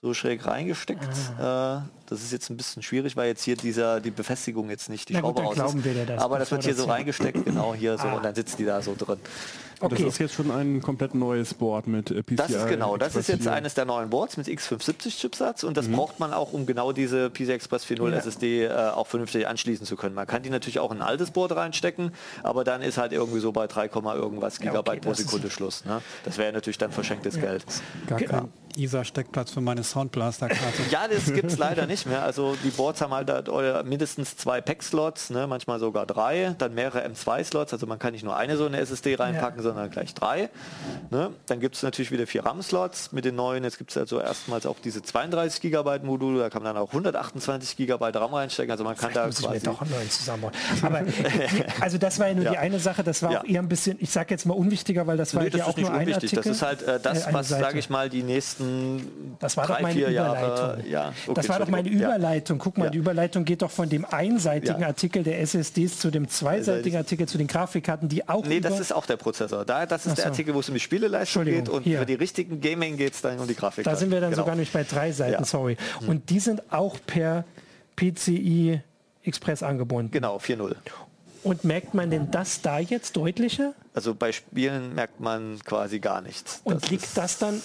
[0.00, 1.08] so schräg reingesteckt.
[1.38, 1.78] Ah.
[1.78, 5.08] Äh, das ist jetzt ein bisschen schwierig, weil jetzt hier dieser, die Befestigung jetzt nicht
[5.08, 6.08] die Na Schraube gut, raus ist.
[6.08, 8.14] Das, Aber das wird hier so reingesteckt, genau hier so, ah.
[8.14, 9.18] und dann sitzt die da so drin.
[9.80, 9.94] Okay.
[9.94, 12.36] Das ist jetzt schon ein komplett neues Board mit äh, PCI.
[12.36, 15.88] Das ist genau, das ist jetzt eines der neuen Boards mit X570 Chipsatz und das
[15.88, 15.92] mhm.
[15.92, 18.16] braucht man auch, um genau diese PCI Express 4.0 ja.
[18.16, 20.14] SSD äh, auch vernünftig anschließen zu können.
[20.14, 22.12] Man kann die natürlich auch in ein altes Board reinstecken,
[22.42, 25.84] aber dann ist halt irgendwie so bei 3, irgendwas Gigabyte ja, okay, pro Sekunde Schluss.
[25.84, 26.02] Ne?
[26.24, 27.42] Das wäre natürlich dann verschenktes ja.
[27.42, 27.64] Geld.
[28.06, 30.82] Gar kein ISA-Steckplatz für meine Soundblaster-Karte.
[30.90, 32.22] ja, das gibt es leider nicht mehr.
[32.22, 33.28] Also die Boards haben halt
[33.84, 35.46] mindestens zwei Pack-Slots, ne?
[35.46, 37.72] manchmal sogar drei, dann mehrere M2-Slots.
[37.72, 40.50] Also man kann nicht nur eine so eine SSD reinpacken, sondern gleich drei.
[41.10, 41.30] Ne?
[41.46, 43.64] Dann gibt es natürlich wieder vier RAM-Slots mit den neuen.
[43.64, 46.88] Jetzt gibt es also erstmals auch diese 32 GB Module, da kann man dann auch
[46.90, 48.70] 128 GB RAM reinstecken.
[48.70, 49.40] Also man kann da muss.
[49.40, 50.52] Ich mir doch einen neuen zusammenbauen.
[50.82, 51.02] Aber
[51.80, 52.50] also das war ja nur ja.
[52.52, 53.40] die eine Sache, das war ja.
[53.40, 55.66] auch eher ein bisschen, ich sage jetzt mal unwichtiger, weil das war nee, das ja
[55.66, 56.36] auch nur ein Artikel.
[56.36, 59.74] Das ist halt äh, das, äh, was, sage ich mal, die nächsten das war drei,
[59.74, 60.82] doch meine vier Jahre...
[60.88, 62.58] Ja, okay, das war doch meine Überleitung.
[62.58, 66.96] Guck mal, die Überleitung geht doch von dem einseitigen Artikel der SSDs zu dem zweiseitigen
[66.96, 68.44] Artikel zu den Grafikkarten, die auch...
[68.44, 69.57] Nee, das ist auch der Prozessor.
[69.64, 72.00] Da, das ist der Artikel, wo es um die Spieleleistung geht und hier.
[72.00, 73.84] für die richtigen Gaming geht es dann um die Grafik.
[73.84, 74.42] Da sind wir dann genau.
[74.42, 75.76] sogar nicht bei drei Seiten, sorry.
[76.06, 77.44] Und die sind auch per
[77.96, 78.80] PCI
[79.24, 80.10] Express angebunden.
[80.10, 80.74] Genau, 4.0.
[81.42, 83.74] Und merkt man denn das da jetzt deutlicher?
[83.94, 86.60] Also bei Spielen merkt man quasi gar nichts.
[86.64, 87.60] Und das liegt das dann,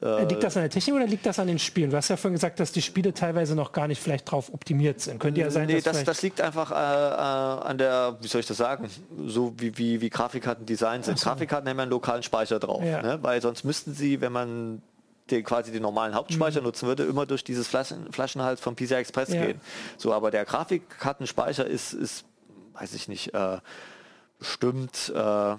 [0.00, 1.90] äh, liegt das an der Technik oder liegt das an den Spielen?
[1.90, 5.00] Du hast ja vorhin gesagt, dass die Spiele teilweise noch gar nicht vielleicht drauf optimiert
[5.00, 5.18] sind.
[5.18, 8.46] Könnte ja sein, nee, das, das liegt einfach äh, äh, an der, wie soll ich
[8.46, 8.88] das sagen,
[9.26, 11.18] so wie, wie, wie Grafikkarten designt sind.
[11.18, 11.28] So.
[11.28, 13.02] Grafikkarten haben ja einen lokalen Speicher drauf, ja.
[13.02, 13.18] ne?
[13.22, 14.82] weil sonst müssten sie, wenn man
[15.30, 16.66] den, quasi den normalen Hauptspeicher mhm.
[16.66, 19.46] nutzen würde, immer durch dieses Flaschen, Flaschenhals vom PCI Express ja.
[19.46, 19.60] gehen.
[19.96, 22.24] So, aber der Grafikkartenspeicher ist, ist
[22.74, 23.58] weiß ich nicht, äh,
[24.38, 25.56] bestimmt äh,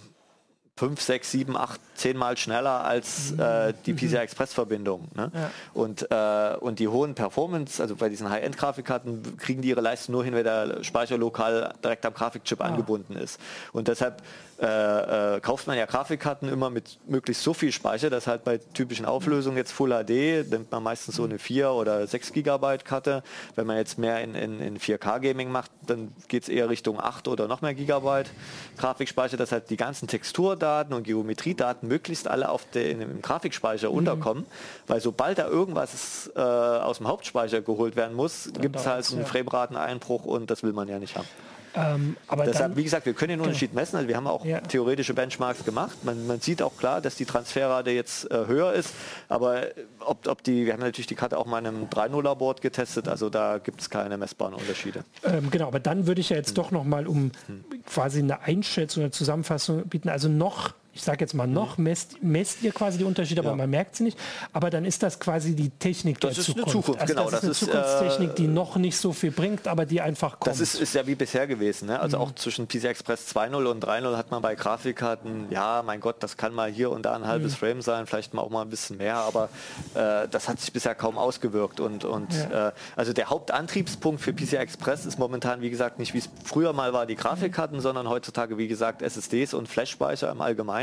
[0.75, 3.39] 5, 6, 7, 8, 10 Mal schneller als mhm.
[3.39, 5.07] äh, die PCI Express Verbindung.
[5.15, 5.31] Ne?
[5.33, 5.51] Ja.
[5.73, 10.23] Und, äh, und die hohen Performance, also bei diesen High-End-Grafikkarten, kriegen die ihre Leistung nur
[10.23, 12.65] hin, wenn der Speicher lokal direkt am Grafikchip ah.
[12.65, 13.39] angebunden ist.
[13.71, 14.23] Und deshalb
[14.63, 18.59] äh, äh, kauft man ja Grafikkarten immer mit möglichst so viel Speicher, dass halt bei
[18.59, 23.23] typischen Auflösungen jetzt Full HD nimmt man meistens so eine 4 oder 6 Gigabyte Karte.
[23.55, 26.97] Wenn man jetzt mehr in, in, in 4K Gaming macht, dann geht es eher Richtung
[26.97, 28.31] 8 oder noch mehr Gigabyte
[28.77, 33.97] Grafikspeicher, dass halt die ganzen Texturdaten und Geometriedaten möglichst alle auf den, im Grafikspeicher mhm.
[33.97, 34.45] unterkommen,
[34.87, 39.21] weil sobald da irgendwas äh, aus dem Hauptspeicher geholt werden muss, gibt es halt einen
[39.21, 39.25] ja.
[39.25, 41.27] Framerateneinbruch und das will man ja nicht haben.
[41.75, 43.81] Ähm, aber Deshalb, dann, wie gesagt, wir können den Unterschied genau.
[43.81, 43.95] messen.
[43.97, 44.61] Also wir haben auch ja.
[44.61, 46.03] theoretische Benchmarks gemacht.
[46.03, 48.93] Man, man, sieht auch klar, dass die Transferrate jetzt äh, höher ist.
[49.29, 49.63] Aber
[49.99, 53.07] ob, ob, die, wir haben natürlich die Karte auch mal in einem 3.0er Board getestet.
[53.07, 55.03] Also da gibt es keine messbaren Unterschiede.
[55.23, 56.55] Ähm, genau, aber dann würde ich ja jetzt hm.
[56.55, 57.63] doch noch mal um hm.
[57.85, 60.09] quasi eine Einschätzung, eine Zusammenfassung bieten.
[60.09, 61.85] Also noch ich sage jetzt mal noch, mhm.
[61.85, 63.55] messt, messt ihr quasi die Unterschiede, aber ja.
[63.55, 64.17] man merkt sie nicht.
[64.51, 66.71] Aber dann ist das quasi die Technik das der Zukunft.
[66.71, 69.67] Zukunft also genau, das, das ist eine Zukunftstechnik, die äh, noch nicht so viel bringt,
[69.67, 70.53] aber die einfach kommt.
[70.53, 71.87] Das ist, ist ja wie bisher gewesen.
[71.87, 71.99] Ne?
[71.99, 72.23] Also mhm.
[72.23, 76.37] auch zwischen PCI Express 2.0 und 3.0 hat man bei Grafikkarten, ja, mein Gott, das
[76.37, 77.57] kann mal hier und da ein halbes mhm.
[77.57, 79.49] Frame sein, vielleicht mal auch mal ein bisschen mehr, aber
[79.95, 81.79] äh, das hat sich bisher kaum ausgewirkt.
[81.79, 82.67] Und, und ja.
[82.67, 86.71] äh, also der Hauptantriebspunkt für PCI Express ist momentan, wie gesagt, nicht wie es früher
[86.73, 87.81] mal war, die Grafikkarten, mhm.
[87.81, 90.82] sondern heutzutage, wie gesagt, SSDs und Flash-Speicher im Allgemeinen.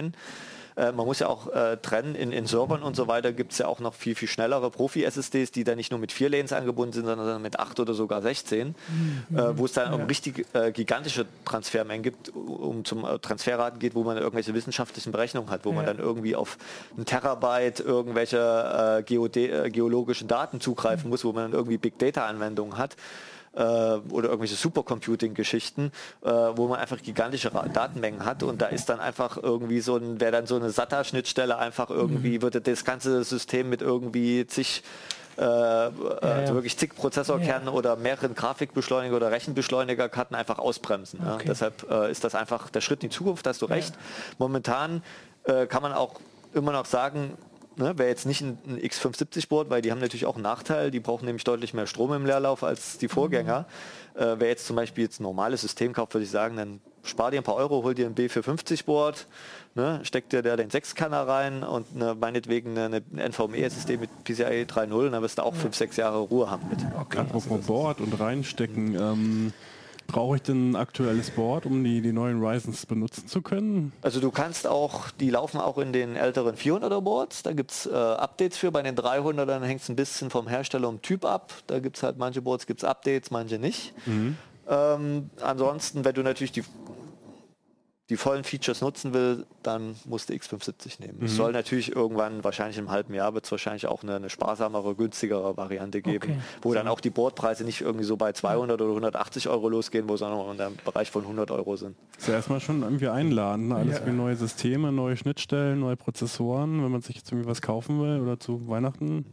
[0.77, 3.59] Äh, man muss ja auch äh, trennen, in, in Servern und so weiter gibt es
[3.59, 6.93] ja auch noch viel, viel schnellere Profi-SSDs, die dann nicht nur mit vier Lanes angebunden
[6.93, 8.69] sind, sondern mit acht oder sogar 16,
[9.29, 9.39] mhm.
[9.39, 9.99] äh, wo es dann ja.
[9.99, 15.13] um richtig äh, gigantische Transfermengen gibt, um zum äh, Transferraten geht, wo man irgendwelche wissenschaftlichen
[15.13, 15.77] Berechnungen hat, wo ja.
[15.77, 16.57] man dann irgendwie auf
[16.97, 21.11] ein Terabyte irgendwelche geologischen Daten zugreifen mhm.
[21.11, 22.97] muss, wo man dann irgendwie Big Data-Anwendungen hat
[23.55, 29.01] äh, oder irgendwelche Supercomputing-Geschichten, äh, wo man einfach gigantische Datenmengen hat und da ist dann
[29.01, 32.43] einfach irgendwie so ein, wäre dann so eine SATA-Schnittstelle einfach irgendwie, mhm.
[32.43, 34.83] würde das ganze System mit irgendwie zig
[35.39, 37.73] äh, ja, also wirklich zig Prozessorkernen ja.
[37.73, 41.21] oder mehreren Grafikbeschleuniger oder Rechenbeschleunigerkarten einfach ausbremsen.
[41.21, 41.31] Okay.
[41.31, 41.39] Ja.
[41.47, 43.95] Deshalb äh, ist das einfach der Schritt in die Zukunft, da hast du recht.
[44.39, 45.03] Momentan
[45.45, 46.21] äh, kann man auch
[46.53, 47.39] immer noch sagen,
[47.81, 50.91] Ne, Wäre jetzt nicht ein, ein X570-Board, weil die haben natürlich auch einen Nachteil.
[50.91, 53.67] Die brauchen nämlich deutlich mehr Strom im Leerlauf als die Vorgänger.
[54.15, 54.21] Mhm.
[54.21, 57.31] Äh, wer jetzt zum Beispiel jetzt ein normales System kauft, würde ich sagen, dann spar
[57.31, 59.27] dir ein paar Euro, hol dir ein B450-Board,
[59.75, 64.67] ne, steck dir da den 6-Kanner rein und ne, meinetwegen eine, eine NVMe-SSD mit PCIe
[64.67, 66.81] 3.0 und dann wirst du auch 5, 6 Jahre Ruhe haben mit.
[67.01, 67.21] Okay.
[67.21, 68.95] Apropos Board und reinstecken.
[68.95, 69.53] Ähm
[70.13, 73.93] Brauche ich denn ein aktuelles Board, um die, die neuen Ryzens benutzen zu können?
[74.03, 77.87] Also du kannst auch, die laufen auch in den älteren 400er Boards, da gibt es
[77.87, 78.71] äh, Updates für.
[78.71, 81.53] Bei den 300ern hängt es ein bisschen vom Hersteller und Typ ab.
[81.67, 83.95] Da gibt es halt manche Boards, gibt es Updates, manche nicht.
[84.07, 84.37] Mhm.
[84.69, 86.65] Ähm, ansonsten, wenn du natürlich die
[88.11, 91.19] die vollen Features nutzen will, dann muss du X570 nehmen.
[91.21, 91.27] Mhm.
[91.27, 94.97] Es soll natürlich irgendwann, wahrscheinlich im halben Jahr, wird es wahrscheinlich auch eine, eine, sparsamere,
[94.97, 96.41] günstigere Variante geben, okay.
[96.61, 100.17] wo dann auch die Bordpreise nicht irgendwie so bei 200 oder 180 Euro losgehen, wo
[100.17, 101.97] sondern in dem Bereich von 100 Euro sind.
[102.15, 103.77] Das ist ja erstmal schon irgendwie einladen, ne?
[103.77, 104.07] alles ja.
[104.07, 108.21] wie neue Systeme, neue Schnittstellen, neue Prozessoren, wenn man sich jetzt irgendwie was kaufen will
[108.21, 109.25] oder zu Weihnachten.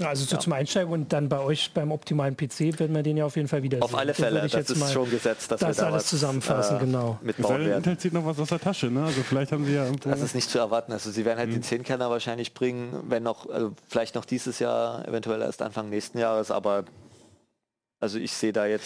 [0.00, 0.40] Also so ja.
[0.40, 3.48] zum Einsteigen und dann bei euch beim optimalen PC werden wir den ja auf jeden
[3.48, 6.76] Fall wieder Auf alle Fälle, das ist schon gesetzt, dass das wir da alles zusammenfassen,
[6.76, 7.18] äh, genau.
[7.20, 7.78] Mitbauen werden.
[7.78, 9.04] Intel zieht noch was aus der Tasche, ne?
[9.04, 10.08] Also vielleicht haben sie ja irgendwo...
[10.08, 10.92] Das ist nicht zu erwarten.
[10.92, 11.60] Also sie werden halt mhm.
[11.60, 16.18] den 10-Kerner wahrscheinlich bringen, wenn noch, also vielleicht noch dieses Jahr, eventuell erst Anfang nächsten
[16.18, 16.84] Jahres, aber
[18.02, 18.84] Also ich sehe da jetzt,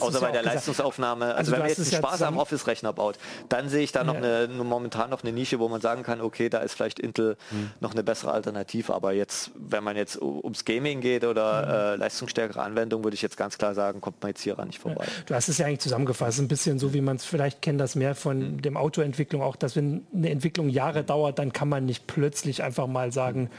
[0.00, 3.16] außer bei der Leistungsaufnahme, also, also wenn man jetzt einen Spaß am Office-Rechner baut,
[3.48, 4.20] dann sehe ich da noch ja.
[4.20, 7.70] eine, momentan noch eine Nische, wo man sagen kann, okay, da ist vielleicht Intel hm.
[7.78, 8.92] noch eine bessere Alternative.
[8.92, 11.68] Aber jetzt, wenn man jetzt ums Gaming geht oder hm.
[11.68, 15.04] äh, leistungsstärkere Anwendung, würde ich jetzt ganz klar sagen, kommt man jetzt hier nicht vorbei.
[15.06, 15.22] Ja.
[15.26, 17.94] Du hast es ja eigentlich zusammengefasst, ein bisschen so, wie man es vielleicht kennt, das
[17.94, 18.62] mehr von hm.
[18.62, 22.88] dem Autoentwicklung, auch dass wenn eine Entwicklung Jahre dauert, dann kann man nicht plötzlich einfach
[22.88, 23.50] mal sagen,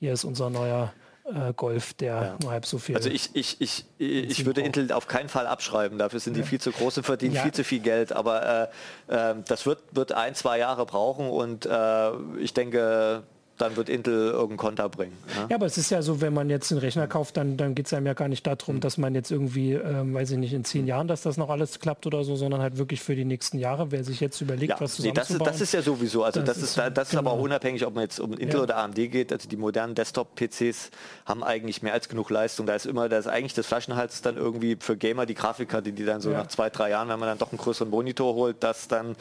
[0.00, 0.92] hier ist unser neuer
[1.34, 2.36] äh, Golf, der ja.
[2.42, 2.96] nur halb so viel.
[2.96, 5.98] Also ich, ich, ich, ich würde Intel auf keinen Fall abschreiben.
[5.98, 7.42] Dafür sind die viel zu groß und verdienen ja.
[7.42, 8.12] viel zu viel Geld.
[8.12, 8.70] Aber
[9.08, 13.22] äh, äh, das wird, wird ein, zwei Jahre brauchen und äh, ich denke,
[13.60, 15.16] dann wird Intel irgendein Konter bringen.
[15.34, 15.46] Ja?
[15.50, 15.56] ja?
[15.56, 17.92] aber es ist ja so, wenn man jetzt einen Rechner kauft, dann, dann geht es
[17.92, 18.80] einem ja gar nicht darum, mhm.
[18.80, 21.78] dass man jetzt irgendwie, ähm, weiß ich nicht, in zehn Jahren, dass das noch alles
[21.78, 24.80] klappt oder so, sondern halt wirklich für die nächsten Jahre, wer sich jetzt überlegt, ja,
[24.80, 25.38] was zusammenzubauen.
[25.38, 27.20] Nee, das, ist, das ist ja sowieso, also das, das ist, das ist genau.
[27.20, 28.62] aber auch unabhängig, ob man jetzt um Intel ja.
[28.64, 30.90] oder AMD geht, also die modernen Desktop-PCs
[31.26, 32.66] haben eigentlich mehr als genug Leistung.
[32.66, 36.04] Da ist immer, da ist eigentlich das Flaschenhals dann irgendwie für Gamer die Grafikkarte, die
[36.04, 38.88] dann so nach zwei, drei Jahren, wenn man dann doch einen größeren Monitor holt, das
[38.88, 39.16] dann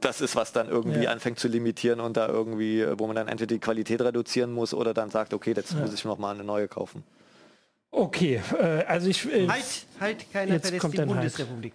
[0.00, 1.10] das ist, was dann irgendwie ja.
[1.10, 4.94] anfängt zu limitieren und da irgendwie, wo man dann entweder die Qualität reduzieren muss oder
[4.94, 5.78] dann sagt, okay, jetzt ja.
[5.78, 7.04] muss ich noch mal eine neue kaufen.
[7.90, 9.24] Okay, äh, also ich...
[9.32, 9.64] Äh, halt,
[9.98, 11.72] halt, keiner verlässt die Bundesrepublik.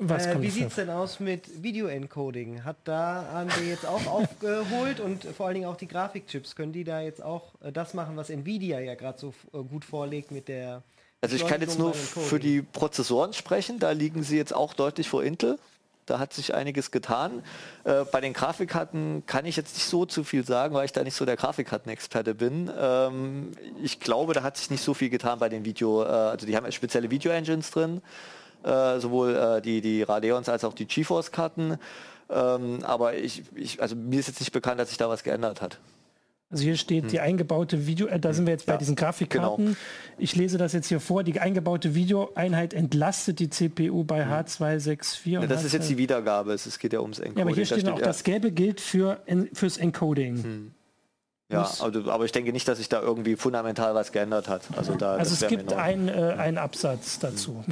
[0.00, 2.64] Was äh, wie sieht es denn aus mit Video-Encoding?
[2.64, 6.82] Hat da AMD jetzt auch aufgeholt und vor allen Dingen auch die Grafikchips, können die
[6.82, 10.48] da jetzt auch äh, das machen, was Nvidia ja gerade so äh, gut vorlegt mit
[10.48, 10.82] der...
[11.20, 15.08] Also ich kann jetzt nur für die Prozessoren sprechen, da liegen sie jetzt auch deutlich
[15.08, 15.56] vor Intel.
[16.06, 17.42] Da hat sich einiges getan.
[17.84, 21.04] Äh, bei den Grafikkarten kann ich jetzt nicht so zu viel sagen, weil ich da
[21.04, 22.70] nicht so der Grafikkartenexperte bin.
[22.76, 26.46] Ähm, ich glaube, da hat sich nicht so viel getan bei den Video, äh, also
[26.46, 28.02] die haben spezielle Video-Engines drin,
[28.64, 31.78] äh, sowohl äh, die, die Radeons als auch die GeForce-Karten.
[32.30, 35.60] Ähm, aber ich, ich, also mir ist jetzt nicht bekannt, dass sich da was geändert
[35.60, 35.78] hat.
[36.52, 37.10] Also hier steht hm.
[37.10, 39.64] die eingebaute Video, äh, da sind wir jetzt bei diesen Grafikkarten.
[39.64, 39.76] Genau.
[40.18, 41.24] Ich lese das jetzt hier vor.
[41.24, 44.32] Die eingebaute Videoeinheit entlastet die CPU bei hm.
[44.32, 45.28] H264.
[45.30, 46.52] Ja, das ist jetzt die Wiedergabe.
[46.52, 47.38] Es geht ja ums Encoding.
[47.38, 48.04] Ja, aber hier steht, steht auch, ja.
[48.04, 49.22] das Gelbe gilt für,
[49.54, 50.42] fürs Encoding.
[50.42, 50.74] Hm.
[51.52, 54.62] Ja, also, aber ich denke nicht, dass sich da irgendwie fundamental was geändert hat.
[54.74, 57.62] Also, da, also es gibt einen, äh, einen Absatz dazu.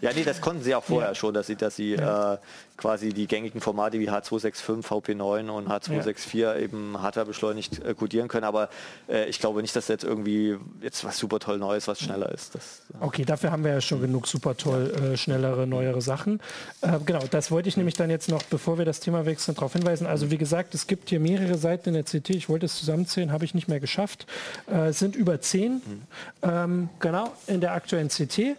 [0.00, 1.14] Ja, nee, das konnten sie auch vorher ja.
[1.14, 2.34] schon, dass sie, dass sie ja.
[2.34, 2.38] äh,
[2.78, 6.56] quasi die gängigen Formate wie H265, VP9 und H264 ja.
[6.56, 8.44] eben hardware beschleunigt äh, codieren können.
[8.44, 8.70] Aber
[9.08, 12.54] äh, ich glaube nicht, dass jetzt irgendwie jetzt was super toll Neues, was schneller ist.
[12.54, 16.40] Das, okay, dafür haben wir ja schon genug super toll äh, schnellere, neuere Sachen.
[16.80, 19.72] Äh, genau, das wollte ich nämlich dann jetzt noch, bevor wir das Thema wechseln, darauf
[19.72, 20.06] hinweisen.
[20.06, 22.30] Also wie gesagt, es gibt hier mehrere Seiten in der CT.
[22.30, 24.26] Ich wollte es zusammenzählen, habe ich nicht mehr geschafft.
[24.70, 26.02] Äh, es sind über zehn, mhm.
[26.42, 28.56] ähm, genau, in der aktuellen CT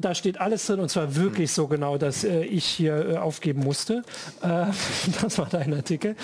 [0.00, 3.60] da steht alles drin und zwar wirklich so genau, dass äh, ich hier äh, aufgeben
[3.60, 4.02] musste.
[4.42, 4.66] Äh,
[5.22, 6.16] das war dein Artikel.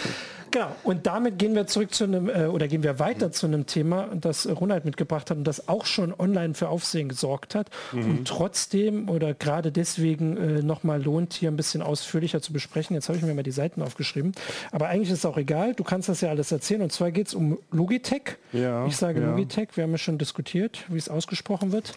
[0.50, 0.74] Genau.
[0.82, 4.08] Und damit gehen wir zurück zu einem äh, oder gehen wir weiter zu einem Thema,
[4.14, 8.04] das Ronald mitgebracht hat und das auch schon online für Aufsehen gesorgt hat mhm.
[8.04, 12.94] und trotzdem oder gerade deswegen äh, nochmal lohnt, hier ein bisschen ausführlicher zu besprechen.
[12.94, 14.32] Jetzt habe ich mir mal die Seiten aufgeschrieben.
[14.72, 15.74] Aber eigentlich ist es auch egal.
[15.74, 16.82] Du kannst das ja alles erzählen.
[16.82, 18.36] Und zwar geht es um Logitech.
[18.52, 19.30] Ja, ich sage ja.
[19.30, 19.68] Logitech.
[19.74, 21.92] Wir haben ja schon diskutiert, wie es ausgesprochen wird.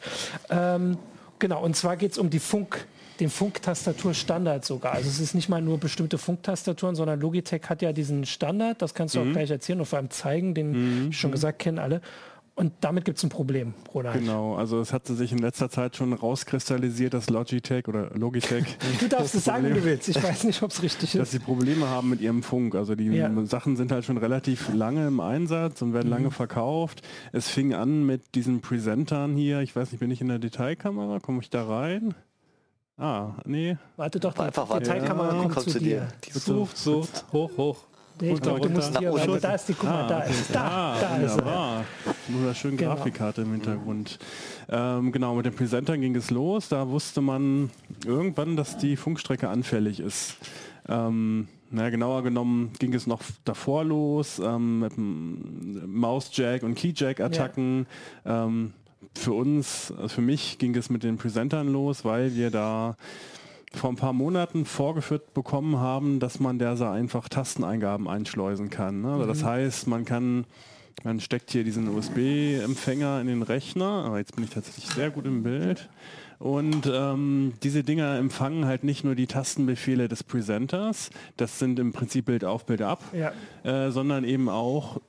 [0.52, 0.98] Ähm,
[1.44, 2.88] Genau, und zwar geht es um die Funk,
[3.20, 4.94] den Funktastaturstandard sogar.
[4.94, 8.94] Also es ist nicht mal nur bestimmte Funktastaturen, sondern Logitech hat ja diesen Standard, das
[8.94, 9.28] kannst du mhm.
[9.28, 11.12] auch gleich erzählen und vor allem zeigen, den, mhm.
[11.12, 12.00] schon gesagt, kennen alle.
[12.56, 14.20] Und damit gibt es ein Problem, Ronald.
[14.20, 18.78] Genau, also es hatte sich in letzter Zeit schon rauskristallisiert, dass Logitech oder Logitech.
[19.00, 20.08] du darfst es sagen, wie du willst.
[20.08, 21.20] Ich weiß nicht, ob es richtig ist.
[21.20, 22.76] Dass sie Probleme haben mit ihrem Funk.
[22.76, 23.32] Also die ja.
[23.46, 26.14] Sachen sind halt schon relativ lange im Einsatz und werden mhm.
[26.14, 27.02] lange verkauft.
[27.32, 29.62] Es fing an mit diesen Presentern hier.
[29.62, 31.20] Ich weiß nicht, bin ich in der Detailkamera?
[31.20, 32.14] Komme ich da rein?
[32.98, 33.78] Ah, nee.
[33.98, 36.08] Warte doch, die Einfach die Detailkamera ja, kommt, kommt zu dir.
[36.24, 36.40] dir.
[36.40, 37.78] Sucht, sucht, hoch, hoch.
[38.22, 40.62] Ich glaube, du musst hier, weil da ist die, guck mal, ah, da ist, da,
[40.62, 41.86] ah, da ist er.
[42.30, 42.96] Nur schön genau.
[42.96, 44.20] Grafikkarte im Hintergrund.
[44.70, 46.70] Ähm, genau, mit den Presentern ging es los.
[46.70, 47.70] Da wusste man
[48.06, 50.38] irgendwann, dass die Funkstrecke anfällig ist.
[50.88, 57.88] Ähm, na, genauer genommen ging es noch davor los ähm, mit Mausjack und Keyjack-Attacken.
[58.26, 58.46] Ja.
[58.46, 58.74] Ähm,
[59.16, 62.96] für uns, also für mich ging es mit den Presentern los, weil wir da
[63.76, 69.02] vor ein paar Monaten vorgeführt bekommen haben, dass man der so einfach Tasteneingaben einschleusen kann.
[69.02, 69.12] Ne?
[69.12, 69.28] Also mhm.
[69.28, 70.46] Das heißt, man kann,
[71.04, 75.26] man steckt hier diesen USB-Empfänger in den Rechner, aber jetzt bin ich tatsächlich sehr gut
[75.26, 75.90] im Bild.
[76.40, 81.94] Und ähm, diese Dinger empfangen halt nicht nur die Tastenbefehle des Presenters, das sind im
[81.94, 83.32] Prinzip Bild auf, Bild ab, ja.
[83.64, 85.00] äh, sondern eben auch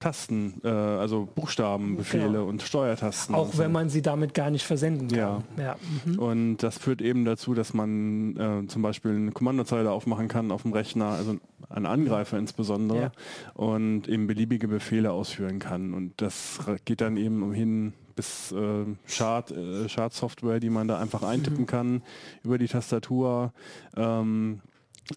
[0.00, 2.46] Tasten, äh, also Buchstabenbefehle genau.
[2.46, 3.34] und Steuertasten.
[3.34, 5.44] Auch und wenn man sie damit gar nicht versenden kann.
[5.58, 5.62] Ja.
[5.62, 5.76] ja.
[6.06, 6.18] Mhm.
[6.18, 10.62] Und das führt eben dazu, dass man äh, zum Beispiel eine Kommandozeile aufmachen kann auf
[10.62, 11.36] dem Rechner, also
[11.68, 13.12] ein Angreifer insbesondere, ja.
[13.52, 15.92] und eben beliebige Befehle ausführen kann.
[15.92, 21.62] Und das geht dann eben hin bis äh, Chart, äh, die man da einfach eintippen
[21.62, 21.66] mhm.
[21.66, 22.02] kann
[22.42, 23.52] über die Tastatur.
[23.96, 24.62] Ähm,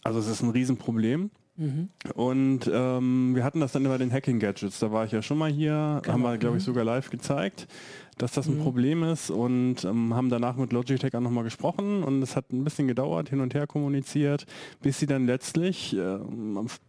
[0.03, 1.31] also es ist ein Riesenproblem.
[1.55, 1.89] Mhm.
[2.15, 4.79] Und ähm, wir hatten das dann über den Hacking Gadgets.
[4.79, 6.13] Da war ich ja schon mal hier, genau.
[6.13, 6.67] haben wir, glaube ich, mhm.
[6.67, 7.67] sogar live gezeigt,
[8.17, 8.63] dass das ein mhm.
[8.63, 12.63] Problem ist und ähm, haben danach mit Logitech auch nochmal gesprochen und es hat ein
[12.63, 14.45] bisschen gedauert, hin und her kommuniziert,
[14.81, 16.17] bis sie dann letztlich äh,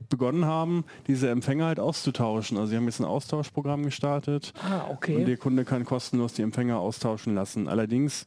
[0.09, 2.57] begonnen haben, diese Empfänger halt auszutauschen.
[2.57, 5.17] Also sie haben jetzt ein Austauschprogramm gestartet ah, okay.
[5.17, 7.69] und der Kunde kann kostenlos die Empfänger austauschen lassen.
[7.69, 8.27] Allerdings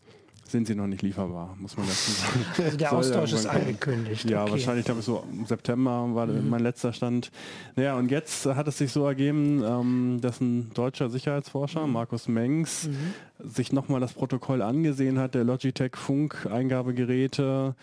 [0.51, 2.45] sind sie noch nicht lieferbar, muss man dazu sagen.
[2.63, 4.29] Also der Austausch ist angekündigt.
[4.29, 4.51] Ja, okay.
[4.51, 6.49] wahrscheinlich, glaube ich, so im September war mhm.
[6.49, 7.31] mein letzter Stand.
[7.75, 11.93] Naja, und jetzt hat es sich so ergeben, ähm, dass ein deutscher Sicherheitsforscher, mhm.
[11.93, 13.49] Markus Mengs, mhm.
[13.49, 17.75] sich nochmal das Protokoll angesehen hat, der Logitech Funk-Eingabegeräte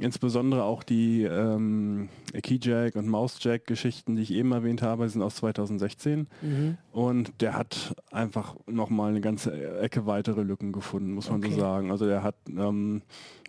[0.00, 2.08] insbesondere auch die ähm,
[2.42, 6.26] Keyjack und Mousejack-Geschichten, die ich eben erwähnt habe, sind aus 2016.
[6.42, 6.76] Mhm.
[6.92, 11.52] Und der hat einfach nochmal eine ganze Ecke weitere Lücken gefunden, muss man okay.
[11.52, 11.90] so sagen.
[11.92, 13.02] Also der hat, ähm,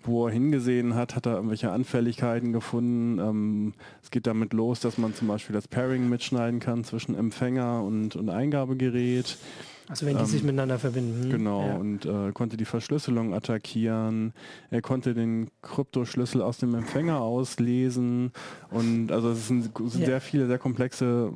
[0.03, 3.19] wo er hingesehen hat, hat er irgendwelche Anfälligkeiten gefunden.
[3.19, 7.81] Ähm, es geht damit los, dass man zum Beispiel das Pairing mitschneiden kann zwischen Empfänger
[7.83, 9.37] und, und Eingabegerät.
[9.87, 11.23] Also wenn die ähm, sich miteinander verbinden.
[11.23, 11.29] Hm?
[11.29, 11.75] Genau, ja.
[11.75, 14.33] und äh, konnte die Verschlüsselung attackieren.
[14.71, 18.31] Er konnte den Kryptoschlüssel aus dem Empfänger auslesen.
[18.71, 20.05] Und also es sind, sind ja.
[20.05, 21.31] sehr viele, sehr komplexe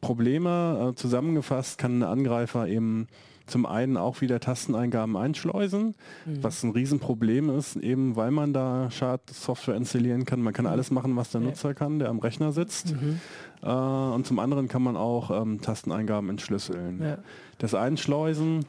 [0.00, 0.90] Probleme.
[0.90, 3.06] Äh, zusammengefasst kann ein Angreifer eben
[3.48, 5.94] zum einen auch wieder Tasteneingaben einschleusen,
[6.26, 6.42] mhm.
[6.42, 10.42] was ein Riesenproblem ist, eben weil man da Schadsoftware installieren kann.
[10.42, 10.72] Man kann mhm.
[10.72, 12.94] alles machen, was der Nutzer kann, der am Rechner sitzt.
[12.94, 13.20] Mhm.
[13.62, 17.02] Äh, und zum anderen kann man auch ähm, Tasteneingaben entschlüsseln.
[17.02, 17.18] Ja.
[17.58, 18.64] Das Einschleusen,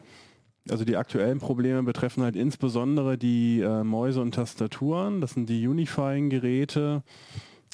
[0.69, 5.21] also die aktuellen Probleme betreffen halt insbesondere die äh, Mäuse und Tastaturen.
[5.21, 7.03] Das sind die Unifying-Geräte.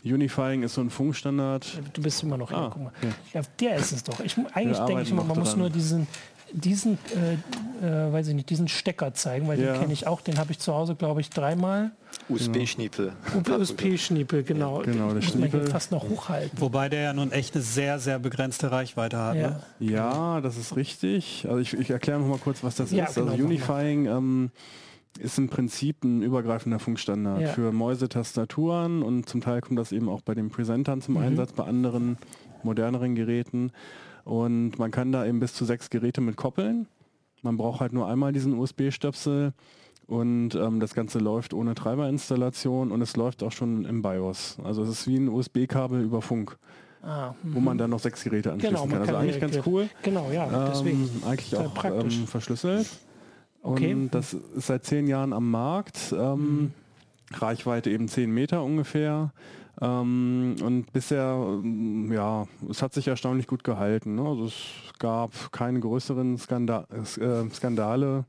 [0.04, 1.82] Unifying ist so ein Funkstandard.
[1.94, 3.42] Du bist immer noch ah, hier, ja.
[3.42, 3.48] ja.
[3.60, 4.20] der ist es doch.
[4.20, 6.08] Ich, eigentlich denke ich immer, man muss nur diesen,
[6.56, 6.98] diesen,
[7.82, 9.74] äh, äh, weiß ich nicht, diesen Stecker zeigen, weil ja.
[9.74, 10.22] den kenne ich auch.
[10.22, 11.92] Den habe ich zu Hause, glaube ich, dreimal.
[12.30, 13.14] USB-Schniepel.
[13.48, 14.80] USB-Schniepel, genau.
[14.80, 15.68] Genau, der Schniepel.
[15.68, 16.60] fast noch hochhalten.
[16.60, 19.36] Wobei der ja nun echt eine sehr, sehr begrenzte Reichweite hat.
[19.36, 19.62] Ja, ne?
[19.80, 21.46] ja das ist richtig.
[21.48, 23.10] Also ich, ich erkläre noch mal kurz, was das ja, ist.
[23.10, 24.52] Also genau, also Unifying ähm,
[25.20, 27.48] ist im Prinzip ein übergreifender Funkstandard ja.
[27.50, 31.22] für Mäuse-Tastaturen und zum Teil kommt das eben auch bei den Presentern zum mhm.
[31.22, 32.18] Einsatz, bei anderen
[32.64, 33.72] moderneren Geräten.
[34.26, 36.88] Und man kann da eben bis zu sechs Geräte mit koppeln.
[37.44, 39.54] Man braucht halt nur einmal diesen USB-Stöpsel
[40.08, 44.58] und ähm, das Ganze läuft ohne Treiberinstallation und es läuft auch schon im BIOS.
[44.64, 46.58] Also es ist wie ein USB-Kabel über Funk.
[47.04, 47.80] Ah, wo man mhm.
[47.80, 49.02] dann noch sechs Geräte anschließen genau, kann.
[49.02, 49.90] Also eigentlich ganz cool.
[50.02, 51.04] Genau, ja, deswegen.
[51.04, 52.88] Ähm, eigentlich auch ähm, verschlüsselt.
[53.62, 53.94] Okay.
[53.94, 56.16] Und das ist seit zehn Jahren am Markt.
[56.18, 56.74] Ähm, mhm.
[57.34, 59.32] Reichweite eben zehn Meter ungefähr.
[59.82, 64.16] Ähm, und bisher, ähm, ja, es hat sich erstaunlich gut gehalten.
[64.16, 64.24] Ne?
[64.24, 64.56] Also es
[65.00, 68.26] gab keine größeren Skanda äh, Skandale.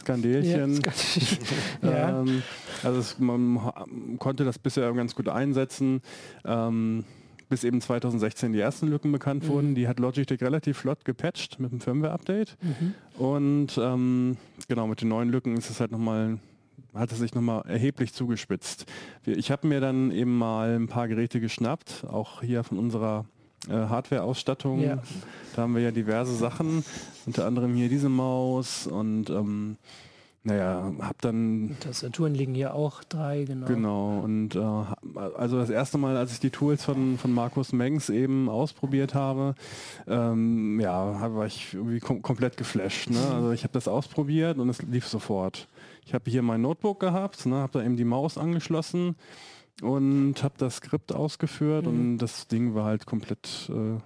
[0.00, 0.80] Skandelchen.
[1.82, 2.42] Ja, ähm,
[2.82, 6.00] also es, man konnte das bisher ganz gut einsetzen.
[6.44, 7.04] Ähm,
[7.50, 9.48] bis eben 2016 die ersten Lücken bekannt mhm.
[9.48, 9.74] wurden.
[9.74, 12.56] Die hat Logitech relativ flott gepatcht mit dem Firmware-Update.
[12.62, 12.94] Mhm.
[13.18, 14.36] Und ähm,
[14.68, 16.38] genau, mit den neuen Lücken ist es halt nochmal
[16.94, 18.86] hat es sich nochmal erheblich zugespitzt.
[19.24, 23.24] Ich habe mir dann eben mal ein paar Geräte geschnappt, auch hier von unserer
[23.68, 24.80] äh, Hardware-Ausstattung.
[24.80, 25.02] Ja.
[25.54, 26.84] Da haben wir ja diverse Sachen,
[27.26, 29.76] unter anderem hier diese Maus und ähm,
[30.42, 31.76] naja, hab dann.
[31.80, 33.66] Tastaturen liegen hier auch drei, genau.
[33.66, 34.20] Genau.
[34.20, 34.58] Und äh,
[35.36, 39.54] also das erste Mal, als ich die Tools von, von Markus Mengs eben ausprobiert habe,
[40.06, 43.10] ähm, ja, war ich irgendwie kom komplett geflasht.
[43.10, 43.20] Ne?
[43.34, 45.68] Also ich habe das ausprobiert und es lief sofort.
[46.04, 49.16] Ich habe hier mein Notebook gehabt, ne, habe da eben die Maus angeschlossen
[49.82, 51.90] und habe das Skript ausgeführt mhm.
[51.90, 54.00] und das Ding war halt komplett äh,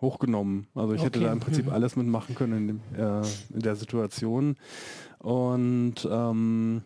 [0.00, 0.68] hochgenommen.
[0.74, 1.06] Also ich okay.
[1.06, 1.72] hätte da im Prinzip mhm.
[1.72, 4.56] alles mitmachen können in, dem, äh, in der Situation.
[5.18, 6.82] Und ähm,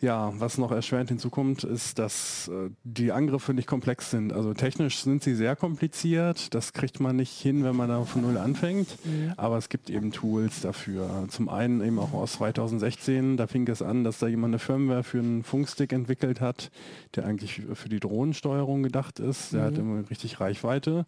[0.00, 4.32] ja, was noch erschwerend hinzukommt, ist, dass äh, die Angriffe nicht komplex sind.
[4.32, 6.54] Also technisch sind sie sehr kompliziert.
[6.54, 8.88] Das kriegt man nicht hin, wenn man da von Null anfängt.
[9.04, 9.34] Mhm.
[9.36, 11.26] Aber es gibt eben Tools dafür.
[11.28, 13.36] Zum einen eben auch aus 2016.
[13.36, 16.70] Da fing es an, dass da jemand eine Firmware für einen Funkstick entwickelt hat,
[17.14, 19.52] der eigentlich für die Drohnensteuerung gedacht ist.
[19.52, 19.66] Der mhm.
[19.66, 21.04] hat immer richtig Reichweite.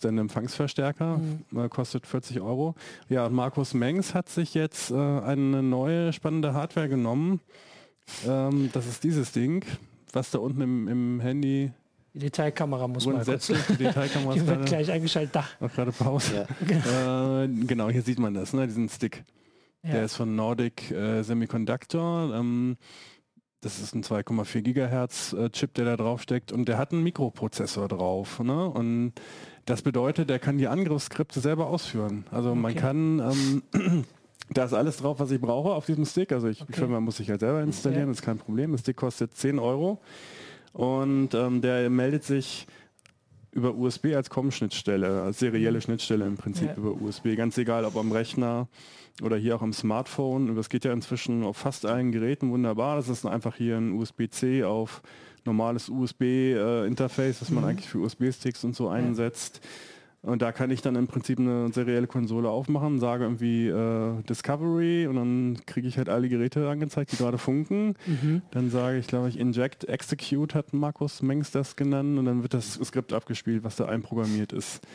[0.00, 1.60] Sein Empfangsverstärker mhm.
[1.60, 2.74] äh, kostet 40 Euro.
[3.08, 7.40] Ja, und Markus Mengs hat sich jetzt äh, eine neue spannende Hardware genommen
[8.26, 9.64] ähm, das ist dieses Ding,
[10.12, 11.72] was da unten im, im Handy
[12.14, 13.46] die Detailkamera muss man kurz.
[13.46, 15.34] Die Detailkamera die wird gleich eingeschaltet.
[15.34, 15.44] Da.
[15.60, 16.46] Auch gerade Pause.
[16.68, 17.42] Ja.
[17.44, 19.24] Äh, genau, hier sieht man das, ne, diesen Stick.
[19.82, 19.92] Ja.
[19.92, 22.34] Der ist von Nordic äh, Semiconductor.
[22.34, 22.76] Ähm,
[23.62, 27.02] das ist ein 2,4 Gigahertz äh, Chip, der da drauf steckt und der hat einen
[27.02, 28.40] Mikroprozessor drauf.
[28.40, 28.68] Ne?
[28.68, 29.12] Und
[29.64, 32.26] das bedeutet, der kann die Angriffsskripte selber ausführen.
[32.30, 32.58] Also okay.
[32.58, 33.18] man kann
[33.72, 34.04] ähm,
[34.54, 36.32] Da ist alles drauf, was ich brauche auf diesem Stick.
[36.32, 36.72] Also ich, okay.
[36.72, 38.12] Firma muss ich halt selber installieren, okay.
[38.12, 38.72] ist kein Problem.
[38.72, 40.00] Das Stick kostet 10 Euro
[40.72, 42.66] und ähm, der meldet sich
[43.52, 45.82] über USB als COM-Schnittstelle, als serielle mhm.
[45.82, 46.74] Schnittstelle im Prinzip ja.
[46.74, 47.36] über USB.
[47.36, 48.66] Ganz egal, ob am Rechner
[49.20, 50.56] oder hier auch am Smartphone.
[50.56, 52.96] Das geht ja inzwischen auf fast allen Geräten wunderbar.
[52.96, 55.02] Das ist einfach hier ein USB-C auf
[55.44, 57.70] normales USB-Interface, äh, das man mhm.
[57.70, 59.60] eigentlich für USB-Sticks und so einsetzt.
[60.22, 65.08] Und da kann ich dann im Prinzip eine serielle Konsole aufmachen, sage irgendwie äh, Discovery
[65.08, 67.96] und dann kriege ich halt alle Geräte angezeigt, die gerade funken.
[68.06, 68.42] Mhm.
[68.52, 72.54] Dann sage ich, glaube ich, Inject Execute hat Markus Mengs das genannt und dann wird
[72.54, 74.86] das Skript abgespielt, was da einprogrammiert ist.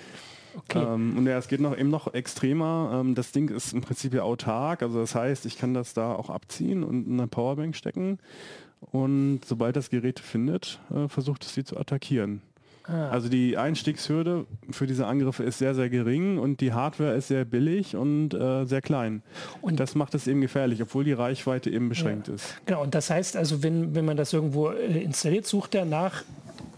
[0.56, 0.80] Okay.
[0.82, 3.02] Ähm, und ja, es geht noch eben noch extremer.
[3.02, 6.14] Ähm, das Ding ist im Prinzip ja autark, also das heißt, ich kann das da
[6.14, 8.20] auch abziehen und in eine Powerbank stecken.
[8.80, 12.42] Und sobald das Gerät findet, äh, versucht es sie zu attackieren.
[12.88, 13.10] Ah.
[13.10, 17.44] Also die Einstiegshürde für diese Angriffe ist sehr, sehr gering und die Hardware ist sehr
[17.46, 19.24] billig und äh, sehr klein.
[19.62, 22.36] Und das macht es eben gefährlich, obwohl die Reichweite eben beschränkt ja.
[22.36, 22.56] ist.
[22.66, 26.24] Genau, und das heißt also, wenn, wenn man das irgendwo äh, installiert, sucht er nach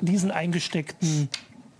[0.01, 1.29] diesen eingesteckten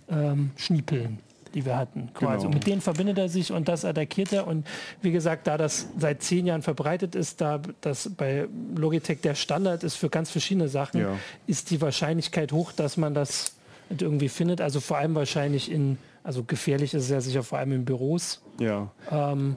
[0.08, 1.18] ähm, Schniepeln
[1.54, 2.10] die wir hatten.
[2.18, 2.40] Genau.
[2.42, 4.46] Und mit denen verbindet er sich und das attackiert er.
[4.46, 4.66] Und
[5.02, 9.82] wie gesagt, da das seit zehn Jahren verbreitet ist, da das bei Logitech der Standard
[9.82, 11.18] ist für ganz verschiedene Sachen, ja.
[11.46, 13.56] ist die Wahrscheinlichkeit hoch, dass man das
[13.98, 14.60] irgendwie findet.
[14.60, 18.42] Also vor allem wahrscheinlich in, also gefährlich ist es ja sicher vor allem in Büros.
[18.58, 18.90] Ja.
[19.10, 19.56] Ähm,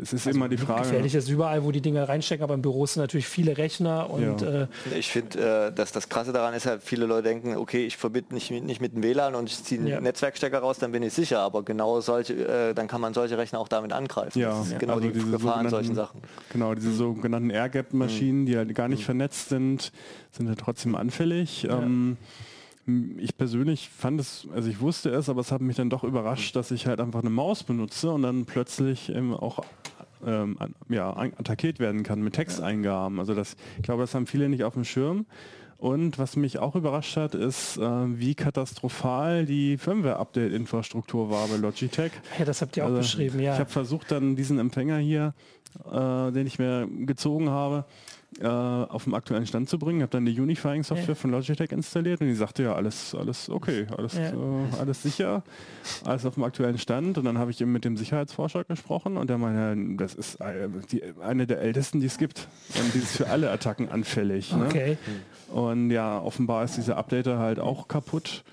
[0.00, 0.82] es ist also immer die Frage.
[0.82, 4.40] Gefährlich ist überall, wo die Dinge reinstecken, aber im Büro sind natürlich viele Rechner und
[4.40, 4.62] ja.
[4.62, 4.66] äh,
[4.96, 8.34] ich finde, äh, dass das Krasse daran ist halt, viele Leute denken, okay, ich verbinde
[8.34, 10.00] nicht, nicht mit dem WLAN und ich ziehe einen ja.
[10.00, 13.58] Netzwerkstecker raus, dann bin ich sicher, aber genau solche, äh, dann kann man solche Rechner
[13.58, 14.38] auch damit angreifen.
[14.38, 16.22] Ja, das ist genau also die Gefahr an solchen Sachen.
[16.52, 18.46] Genau, diese sogenannten Air-Gap-Maschinen, mhm.
[18.46, 19.06] die halt gar nicht mhm.
[19.06, 19.92] vernetzt sind,
[20.30, 21.64] sind halt trotzdem anfällig.
[21.64, 21.82] Ja.
[21.82, 22.16] Ähm,
[23.18, 26.56] ich persönlich fand es, also ich wusste es, aber es hat mich dann doch überrascht,
[26.56, 29.64] dass ich halt einfach eine Maus benutze und dann plötzlich ähm, auch
[30.26, 30.56] ähm,
[30.88, 33.18] ja, attackiert werden kann mit Texteingaben.
[33.18, 35.26] Also das, ich glaube, das haben viele nicht auf dem Schirm.
[35.80, 42.12] Und was mich auch überrascht hat, ist, äh, wie katastrophal die Firmware-Update-Infrastruktur war bei Logitech.
[42.38, 43.54] Ja, das habt ihr also, auch beschrieben, ja.
[43.54, 45.32] Ich habe versucht, dann diesen Empfänger hier,
[45.90, 47.84] äh, den ich mir gezogen habe,
[48.40, 49.98] äh, auf dem aktuellen Stand zu bringen.
[49.98, 51.14] Ich habe dann die Unifying-Software ja.
[51.14, 54.30] von Logitech installiert und die sagte ja, alles, alles okay, alles, ja.
[54.30, 55.42] äh, alles sicher,
[56.04, 57.18] alles auf dem aktuellen Stand.
[57.18, 60.38] Und dann habe ich eben mit dem Sicherheitsforscher gesprochen und der meinte, das ist
[60.92, 62.46] die, eine der ältesten, die es gibt.
[62.78, 64.54] Und die ist für alle Attacken anfällig.
[64.54, 64.66] Ne?
[64.66, 64.98] Okay.
[65.52, 68.44] Und ja, offenbar ist dieser Updater halt auch kaputt.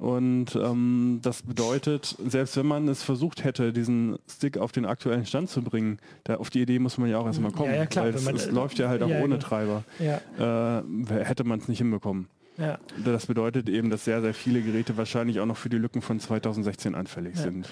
[0.00, 5.26] Und ähm, das bedeutet, selbst wenn man es versucht hätte, diesen Stick auf den aktuellen
[5.26, 7.70] Stand zu bringen, da auf die Idee muss man ja auch erstmal kommen.
[7.70, 9.38] Ja, ja, klar, weil es, es läuft ja halt auch ja, ohne.
[9.38, 9.84] Treiber.
[9.98, 12.28] Äh, hätte man es nicht hinbekommen.
[12.56, 12.78] Ja.
[13.04, 16.18] Das bedeutet eben, dass sehr, sehr viele Geräte wahrscheinlich auch noch für die Lücken von
[16.18, 17.42] 2016 anfällig ja.
[17.42, 17.68] sind.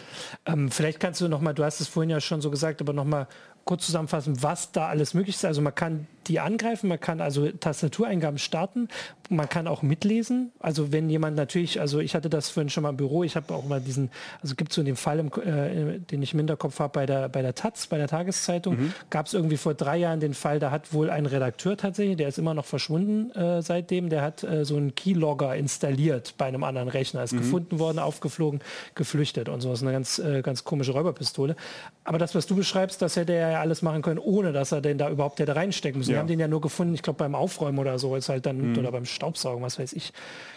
[0.47, 2.93] Ähm, vielleicht kannst du noch mal, du hast es vorhin ja schon so gesagt, aber
[2.93, 3.27] noch mal
[3.65, 5.45] kurz zusammenfassen, was da alles möglich ist.
[5.45, 8.89] Also man kann die angreifen, man kann also Tastatureingaben starten,
[9.29, 10.53] man kann auch mitlesen.
[10.59, 13.53] Also wenn jemand natürlich, also ich hatte das vorhin schon mal im Büro, ich habe
[13.55, 14.11] auch mal diesen,
[14.43, 17.29] also gibt es so den Fall, im, äh, den ich im Hinterkopf habe bei der,
[17.29, 18.93] bei der Taz, bei der Tageszeitung, mhm.
[19.11, 22.29] gab es irgendwie vor drei Jahren den Fall, da hat wohl ein Redakteur tatsächlich, der
[22.29, 26.65] ist immer noch verschwunden äh, seitdem, der hat äh, so einen Keylogger installiert bei einem
[26.65, 27.39] anderen Rechner, ist mhm.
[27.39, 28.61] gefunden worden, aufgeflogen,
[28.95, 29.71] geflüchtet und so.
[29.71, 31.57] Das ist eine ganz, äh, ganz komische Räuberpistole.
[32.05, 34.81] Aber das, was du beschreibst, das hätte er ja alles machen können, ohne dass er
[34.81, 36.15] denn da überhaupt hätte reinstecken müssen.
[36.15, 36.18] Ja.
[36.19, 38.73] Wir haben den ja nur gefunden, ich glaube beim Aufräumen oder so, ist halt dann,
[38.73, 38.79] mhm.
[38.79, 40.13] oder beim Staubsaugen, was weiß ich,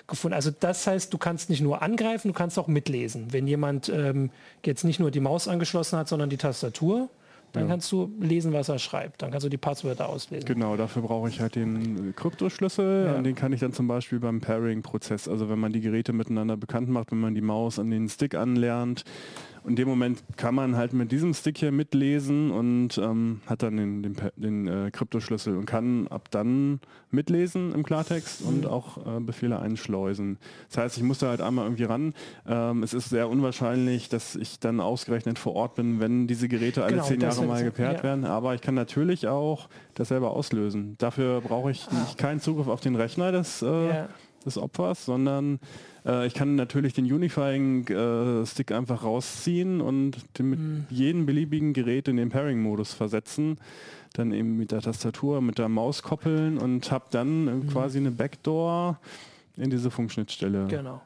[0.08, 0.36] gefunden.
[0.36, 3.32] Also das heißt, du kannst nicht nur angreifen, du kannst auch mitlesen.
[3.32, 4.32] Wenn jemand ähm,
[4.66, 7.10] jetzt nicht nur die Maus angeschlossen hat, sondern die Tastatur,
[7.54, 7.70] dann ja.
[7.70, 9.22] kannst du lesen, was er schreibt.
[9.22, 10.46] Dann kannst du die Passwörter auslesen.
[10.46, 13.16] Genau, dafür brauche ich halt den Kryptoschlüssel ja.
[13.16, 16.56] und den kann ich dann zum Beispiel beim Pairing-Prozess, also wenn man die Geräte miteinander
[16.56, 19.04] bekannt macht, wenn man die Maus an den Stick anlernt,
[19.66, 23.78] in dem Moment kann man halt mit diesem Stick hier mitlesen und ähm, hat dann
[23.78, 26.80] den, den, den äh, Kryptoschlüssel und kann ab dann
[27.12, 28.68] mitlesen im Klartext und mhm.
[28.68, 30.38] auch äh, Befehle einschleusen.
[30.70, 32.14] Das heißt, ich muss da halt einmal irgendwie ran.
[32.48, 36.84] Ähm, es ist sehr unwahrscheinlich, dass ich dann ausgerechnet vor Ort bin, wenn diese Geräte
[36.84, 38.04] alle genau, zehn Jahre mal gepaart ja.
[38.04, 38.26] werden.
[38.26, 40.96] Aber ich kann natürlich auch das selber auslösen.
[40.98, 42.08] Dafür brauche ich ah.
[42.18, 44.10] keinen Zugriff auf den Rechner des, äh, ja.
[44.46, 45.60] Des Opfers, sondern
[46.06, 50.86] äh, ich kann natürlich den Unifying-Stick äh, einfach rausziehen und den mit mhm.
[50.90, 53.58] jedem beliebigen Gerät in den Pairing-Modus versetzen.
[54.14, 57.68] Dann eben mit der Tastatur, mit der Maus koppeln und habe dann mhm.
[57.68, 59.00] quasi eine Backdoor
[59.58, 60.68] in diese Funkschnittstelle.
[60.68, 61.02] Genau.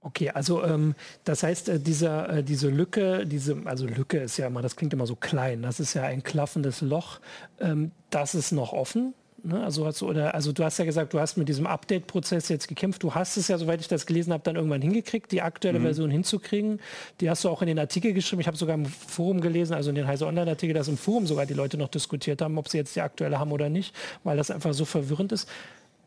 [0.00, 4.46] Okay, also ähm, das heißt, äh, dieser, äh, diese Lücke, diese, also Lücke ist ja
[4.46, 7.18] immer, das klingt immer so klein, das ist ja ein klaffendes Loch,
[7.60, 9.12] ähm, das ist noch offen
[9.42, 9.62] Ne?
[9.62, 12.68] Also, hast du, oder, also du hast ja gesagt, du hast mit diesem Update-Prozess jetzt
[12.68, 13.02] gekämpft.
[13.02, 15.84] Du hast es ja, soweit ich das gelesen habe, dann irgendwann hingekriegt, die aktuelle mhm.
[15.84, 16.80] Version hinzukriegen.
[17.20, 18.40] Die hast du auch in den Artikel geschrieben.
[18.40, 21.46] Ich habe sogar im Forum gelesen, also in den Heise Online-Artikel, dass im Forum sogar
[21.46, 24.50] die Leute noch diskutiert haben, ob sie jetzt die aktuelle haben oder nicht, weil das
[24.50, 25.48] einfach so verwirrend ist.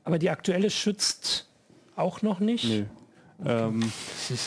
[0.03, 1.47] Aber die aktuelle schützt
[1.95, 2.65] auch noch nicht.
[2.65, 2.85] Nee.
[3.43, 3.91] Ähm,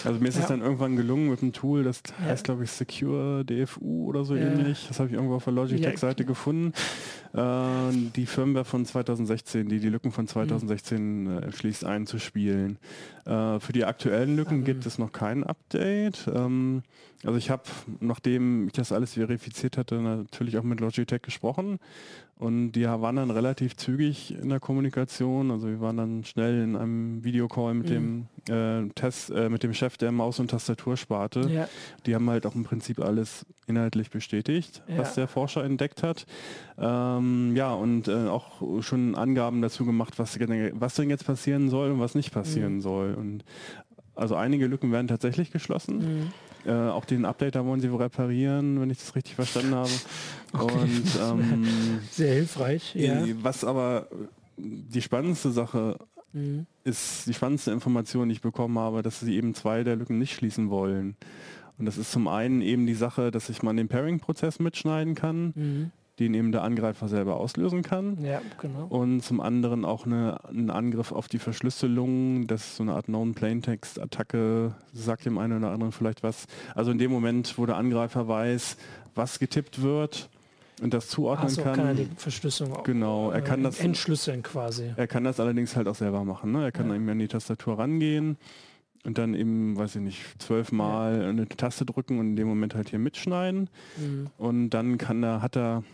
[0.05, 0.43] also mir ist ja.
[0.43, 2.27] es dann irgendwann gelungen mit einem Tool, das ja.
[2.27, 4.47] heißt glaube ich Secure DFU oder so ja.
[4.47, 4.87] ähnlich.
[4.87, 6.73] Das habe ich irgendwo auf der Logitech-Seite gefunden.
[7.35, 11.39] Äh, die Firmware von 2016, die die Lücken von 2016 mhm.
[11.39, 12.79] äh, schließt einzuspielen.
[13.25, 14.65] Äh, für die aktuellen Lücken mhm.
[14.65, 16.31] gibt es noch kein Update.
[16.33, 16.83] Ähm,
[17.25, 17.63] also ich habe,
[18.01, 21.81] nachdem ich das alles verifiziert hatte, natürlich auch mit Logitech gesprochen
[22.37, 25.51] und die waren dann relativ zügig in der Kommunikation.
[25.51, 28.27] Also wir waren dann schnell in einem Videocall mit mhm.
[28.49, 31.49] dem äh, Test, äh, mit dem Chef der Maus- und Tastatursparte.
[31.49, 31.69] Ja.
[32.07, 34.99] Die haben halt auch im Prinzip alles inhaltlich bestätigt, ja.
[34.99, 36.27] was der Forscher entdeckt hat.
[36.77, 37.24] Ähm,
[37.55, 42.01] ja, und äh, auch schon Angaben dazu gemacht, was, was denn jetzt passieren soll und
[42.01, 42.81] was nicht passieren mhm.
[42.81, 43.15] soll.
[43.15, 43.45] Und
[44.15, 45.99] also einige Lücken werden tatsächlich geschlossen.
[45.99, 46.33] Mhm.
[46.67, 49.91] Äh, auch den Updater wollen sie reparieren, wenn ich das richtig verstanden habe.
[50.57, 50.73] Okay.
[50.73, 51.67] Und, ähm,
[52.13, 52.95] Sehr hilfreich.
[52.95, 53.25] Ja.
[53.43, 54.07] Was aber
[54.57, 55.99] die spannendste Sache
[56.33, 56.67] mhm.
[56.85, 60.33] ist, die spannendste Information, die ich bekommen habe, dass sie eben zwei der Lücken nicht
[60.33, 61.17] schließen wollen.
[61.77, 65.53] Und das ist zum einen eben die Sache, dass ich mal den Pairing-Prozess mitschneiden kann.
[65.57, 68.23] Mhm den eben der Angreifer selber auslösen kann.
[68.25, 68.87] Ja, genau.
[68.87, 73.07] Und zum anderen auch eine, ein Angriff auf die Verschlüsselung, das ist so eine Art
[73.07, 76.47] Known-Plaintext-Attacke, sagt dem einen oder anderen vielleicht was.
[76.75, 78.77] Also in dem Moment, wo der Angreifer weiß,
[79.15, 80.29] was getippt wird,
[80.83, 81.77] und das zuordnen so, kann.
[81.77, 84.93] kann er die Verschlüsselung genau, er kann das entschlüsseln quasi.
[84.97, 86.51] Er kann das allerdings halt auch selber machen.
[86.51, 86.65] Ne?
[86.65, 86.97] Er kann ja.
[86.97, 88.37] eben an die Tastatur rangehen
[89.05, 91.29] und dann eben, weiß ich nicht, zwölfmal ja.
[91.29, 93.71] eine Taste drücken und in dem Moment halt hier mitschneiden.
[93.97, 94.31] Mhm.
[94.37, 95.85] Und dann kann er, hat er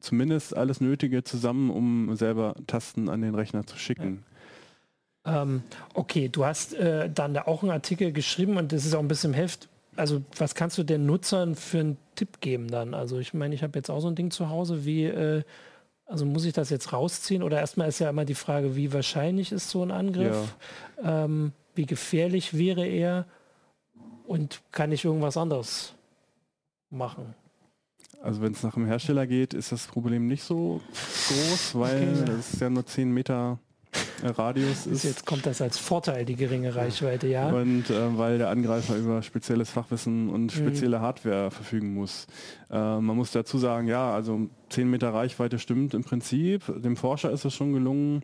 [0.00, 4.24] zumindest alles Nötige zusammen, um selber Tasten an den Rechner zu schicken.
[5.24, 5.42] Ja.
[5.42, 5.62] Ähm,
[5.94, 9.08] okay, du hast äh, dann da auch einen Artikel geschrieben und das ist auch ein
[9.08, 9.68] bisschen im Heft.
[9.96, 12.94] Also was kannst du den Nutzern für einen Tipp geben dann?
[12.94, 15.42] Also ich meine, ich habe jetzt auch so ein Ding zu Hause, wie, äh,
[16.06, 17.42] also muss ich das jetzt rausziehen?
[17.42, 20.56] Oder erstmal ist ja immer die Frage, wie wahrscheinlich ist so ein Angriff?
[21.02, 21.24] Ja.
[21.24, 23.26] Ähm, wie gefährlich wäre er?
[24.26, 25.94] Und kann ich irgendwas anderes
[26.88, 27.34] machen?
[28.22, 30.80] Also wenn es nach dem Hersteller geht, ist das Problem nicht so
[31.28, 32.32] groß, weil okay.
[32.36, 33.58] das ist ja nur 10 Meter
[34.22, 35.04] äh, Radius ist.
[35.04, 37.48] Jetzt kommt das als Vorteil, die geringe Reichweite, ja.
[37.48, 40.50] Und äh, weil der Angreifer über spezielles Fachwissen und mhm.
[40.50, 41.02] spezielle mhm.
[41.02, 42.26] Hardware verfügen muss.
[42.70, 46.64] Äh, man muss dazu sagen, ja, also 10 Meter Reichweite stimmt im Prinzip.
[46.82, 48.22] Dem Forscher ist es schon gelungen,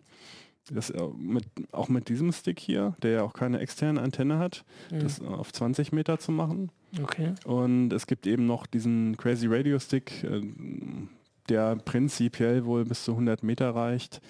[0.71, 4.99] das mit, auch mit diesem Stick hier, der ja auch keine externe Antenne hat, mhm.
[4.99, 6.71] das auf 20 Meter zu machen.
[7.01, 7.33] Okay.
[7.45, 10.41] Und es gibt eben noch diesen Crazy Radio Stick, äh,
[11.49, 14.21] der prinzipiell wohl bis zu 100 Meter reicht.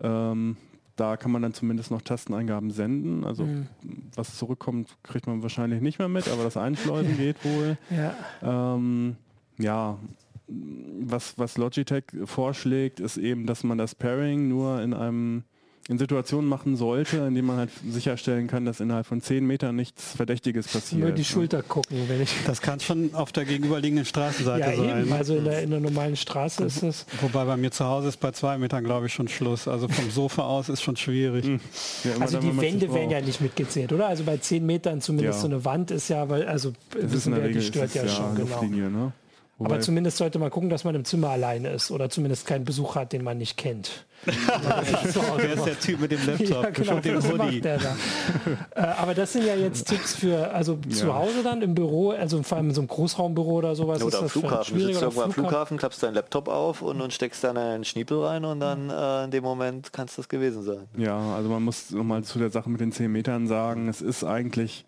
[0.00, 0.56] Ähm,
[0.96, 3.24] da kann man dann zumindest noch Tasteneingaben senden.
[3.24, 3.66] Also mhm.
[4.14, 7.78] was zurückkommt, kriegt man wahrscheinlich nicht mehr mit, aber das Einschleusen geht wohl.
[7.90, 8.74] Ja.
[8.74, 9.16] Ähm,
[9.58, 9.98] ja,
[10.46, 15.44] was, was Logitech vorschlägt, ist eben, dass man das Pairing nur in einem
[15.88, 19.74] in Situationen machen sollte, in denen man halt sicherstellen kann, dass innerhalb von zehn Metern
[19.74, 21.00] nichts Verdächtiges passiert.
[21.00, 22.32] Nur die Schulter gucken, wenn ich.
[22.46, 25.02] Das kann schon auf der gegenüberliegenden Straßenseite ja, sein.
[25.02, 25.12] Eben.
[25.12, 27.06] Also in der, in der normalen Straße ist es.
[27.20, 29.66] Wobei bei mir zu Hause ist bei zwei Metern, glaube ich, schon Schluss.
[29.66, 31.44] Also vom Sofa aus ist schon schwierig.
[31.44, 31.60] Hm.
[32.04, 34.06] Ja, also die Wände werden ja nicht mitgezählt, oder?
[34.06, 35.40] Also bei zehn Metern zumindest ja.
[35.42, 38.62] so eine Wand ist ja, weil also wissen wir, die stört ja, schon genau.
[38.62, 39.12] Ne?
[39.58, 42.96] Aber zumindest sollte man gucken, dass man im Zimmer alleine ist oder zumindest keinen Besuch
[42.96, 44.04] hat, den man nicht kennt.
[44.24, 46.48] Wer ist der Typ mit dem Laptop?
[46.62, 47.60] Ja, genau, dem Hoodie.
[47.60, 47.76] Da.
[47.76, 50.94] äh, aber das sind ja jetzt Tipps für, also ja.
[50.94, 54.02] zu Hause dann im Büro, also vor allem in so einem Großraumbüro oder sowas.
[54.02, 54.78] Oder am Flughafen.
[54.78, 58.24] Du sitzt irgendwo am Flughafen, klappst deinen Laptop auf und, und steckst dann einen Schniepel
[58.24, 60.86] rein und dann äh, in dem Moment kann es das gewesen sein.
[60.96, 64.22] Ja, also man muss nochmal zu der Sache mit den 10 Metern sagen, es ist
[64.22, 64.84] eigentlich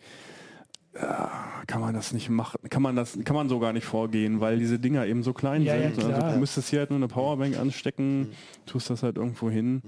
[0.95, 4.59] kann man das nicht machen, kann man das, kann man so gar nicht vorgehen, weil
[4.59, 5.99] diese Dinger eben so klein ja, sind.
[5.99, 8.33] Ja, also du müsstest hier halt nur eine Powerbank anstecken, mhm.
[8.67, 9.83] tust das halt irgendwo hin.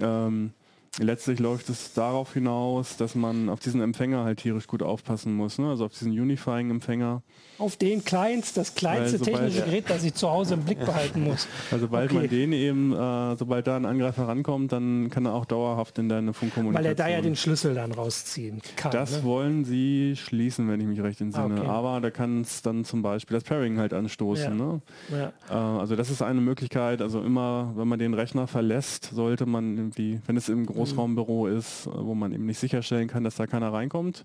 [0.00, 0.52] Ähm,
[0.98, 5.58] letztlich läuft es darauf hinaus, dass man auf diesen Empfänger halt tierisch gut aufpassen muss,
[5.58, 5.68] ne?
[5.68, 7.22] also auf diesen Unifying-Empfänger.
[7.58, 11.46] Auf den kleinst, das kleinste technische Gerät, das ich zu Hause im Blick behalten muss.
[11.70, 12.20] Also sobald okay.
[12.20, 16.08] man den eben, äh, sobald da ein Angreifer rankommt, dann kann er auch dauerhaft in
[16.08, 16.84] deine Funkkommunikation.
[16.84, 18.92] Weil er da ja den Schlüssel dann rausziehen kann.
[18.92, 19.24] Das ne?
[19.24, 21.60] wollen sie schließen, wenn ich mich recht entsinne.
[21.60, 21.66] Okay.
[21.66, 24.58] Aber da kann es dann zum Beispiel das Pairing halt anstoßen.
[24.58, 24.64] Ja.
[24.64, 24.82] Ne?
[25.12, 25.32] Ja.
[25.50, 27.02] Äh, also das ist eine Möglichkeit.
[27.02, 31.46] Also immer, wenn man den Rechner verlässt, sollte man irgendwie, wenn es im großen Großraumbüro
[31.46, 34.24] ist, wo man eben nicht sicherstellen kann, dass da keiner reinkommt,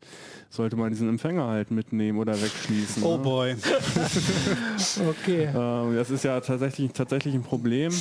[0.49, 3.03] sollte man diesen Empfänger halt mitnehmen oder wegschließen.
[3.03, 3.23] Oh ne?
[3.23, 3.55] boy.
[5.09, 5.43] okay.
[5.45, 7.93] Äh, das ist ja tatsächlich, tatsächlich ein Problem.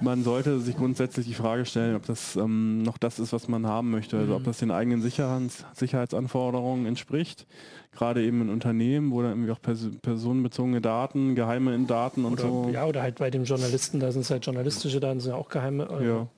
[0.00, 3.66] Man sollte sich grundsätzlich die Frage stellen, ob das ähm, noch das ist, was man
[3.66, 4.46] haben möchte, also ob mhm.
[4.46, 7.46] das den eigenen Sicherheits Sicherheitsanforderungen entspricht.
[7.92, 12.42] Gerade eben in Unternehmen, wo dann irgendwie auch pers personenbezogene Daten, geheime Daten und oder,
[12.42, 12.70] so.
[12.72, 15.50] Ja, oder halt bei dem Journalisten, da sind es halt journalistische Daten, sind ja auch
[15.50, 15.88] geheime.
[16.00, 16.28] Äh, ja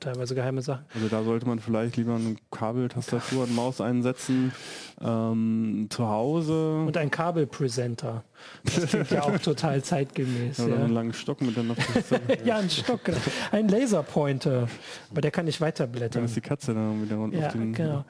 [0.00, 0.84] teilweise geheime Sachen.
[0.94, 4.52] Also da sollte man vielleicht lieber eine Kabeltastatur und Maus einsetzen.
[5.00, 6.84] Ähm, zu Hause.
[6.86, 8.24] Und ein Kabelpräsenter.
[8.64, 10.58] Das klingt ja auch total zeitgemäß.
[10.58, 10.84] Ja, oder ja.
[10.84, 11.74] einen langen Stock mit dann
[12.44, 13.04] Ja, ein Stock.
[13.04, 13.18] Genau.
[13.52, 14.68] Ein Laserpointer.
[15.10, 16.10] Aber der kann nicht weiterblättern.
[16.10, 18.04] Dann ist die Katze dann wieder ja, auf den genau.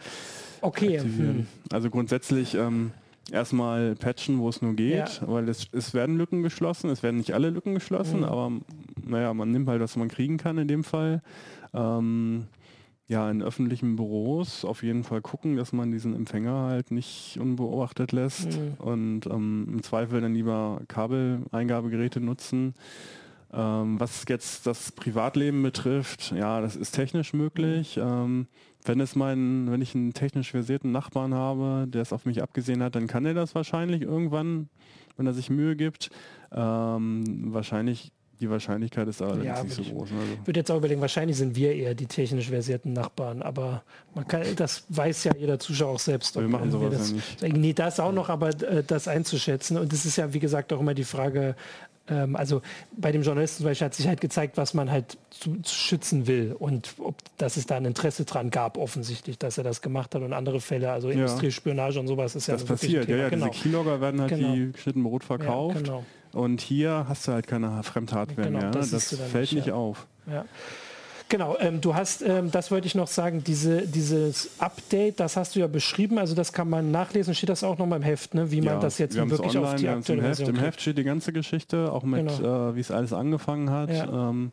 [0.63, 1.01] Okay.
[1.01, 1.47] Hm.
[1.73, 2.93] Also grundsätzlich ähm,
[3.33, 5.29] erstmal patchen, wo es nur geht, ja.
[5.29, 6.91] weil es, es werden Lücken geschlossen.
[6.91, 8.25] Es werden nicht alle Lücken geschlossen, mhm.
[8.25, 8.53] aber
[9.05, 11.23] naja, man nimmt halt, was man kriegen kann in dem Fall.
[11.75, 12.47] Ähm,
[13.11, 18.13] ja, in öffentlichen Büros auf jeden Fall gucken, dass man diesen Empfänger halt nicht unbeobachtet
[18.13, 18.75] lässt mhm.
[18.79, 22.75] und ähm, im Zweifel dann lieber Kabeleingabegeräte nutzen.
[23.53, 27.97] Ähm, was jetzt das Privatleben betrifft, ja, das ist technisch möglich.
[27.97, 28.03] Mhm.
[28.03, 28.47] Ähm,
[28.85, 32.81] wenn es meinen, wenn ich einen technisch versierten Nachbarn habe, der es auf mich abgesehen
[32.81, 34.69] hat, dann kann er das wahrscheinlich irgendwann,
[35.17, 36.11] wenn er sich Mühe gibt.
[36.53, 40.11] Ähm, wahrscheinlich die Wahrscheinlichkeit ist allerdings ja, nicht so groß.
[40.11, 40.19] Ne?
[40.19, 40.33] Also.
[40.41, 43.83] Ich würde jetzt auch überlegen, wahrscheinlich sind wir eher die technisch versierten Nachbarn, aber
[44.15, 46.37] man kann, das weiß ja jeder Zuschauer auch selbst.
[46.37, 47.57] Wir machen sowas das, ja nicht.
[47.57, 49.77] Nee, das auch noch, aber äh, das einzuschätzen.
[49.77, 51.55] Und das ist ja, wie gesagt, auch immer die Frage,
[52.09, 52.63] ähm, also
[52.97, 56.27] bei dem Journalisten zum Beispiel hat sich halt gezeigt, was man halt zu, zu, schützen
[56.27, 60.15] will und ob, dass es da ein Interesse dran gab, offensichtlich, dass er das gemacht
[60.15, 61.15] hat und andere Fälle, also ja.
[61.15, 63.49] Industriespionage und sowas ist ja Das passiert, ja, ja, genau.
[63.49, 64.55] diese Keylogger werden halt genau.
[64.55, 65.77] wie geschnitten Brot verkauft.
[65.77, 66.05] Ja, genau.
[66.33, 68.71] Und hier hast du halt keine Fremdhardware genau, mehr.
[68.71, 69.75] Das, das fällt nicht, ja.
[69.75, 70.07] auf.
[70.31, 70.45] Ja.
[71.29, 75.55] Genau, ähm, du hast, ähm, das wollte ich noch sagen, diese, dieses Update, das hast
[75.55, 78.35] du ja beschrieben, also das kann man nachlesen, steht das auch noch mal im Heft,
[78.35, 78.51] ne?
[78.51, 80.99] wie ja, man das jetzt wirklich online, auf die aktuelle im Heft, Im Heft steht
[80.99, 82.71] die ganze Geschichte, auch mit, genau.
[82.71, 83.91] äh, wie es alles angefangen hat.
[83.91, 84.31] Ja.
[84.31, 84.51] Ähm,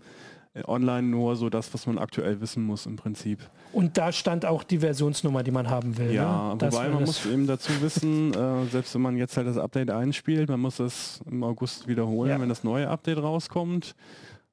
[0.65, 3.39] online nur so das, was man aktuell wissen muss im Prinzip.
[3.73, 6.11] Und da stand auch die Versionsnummer, die man haben will.
[6.11, 6.61] Ja, ne?
[6.61, 10.49] wobei man muss eben dazu wissen, äh, selbst wenn man jetzt halt das Update einspielt,
[10.49, 12.39] man muss es im August wiederholen, ja.
[12.39, 13.95] wenn das neue Update rauskommt.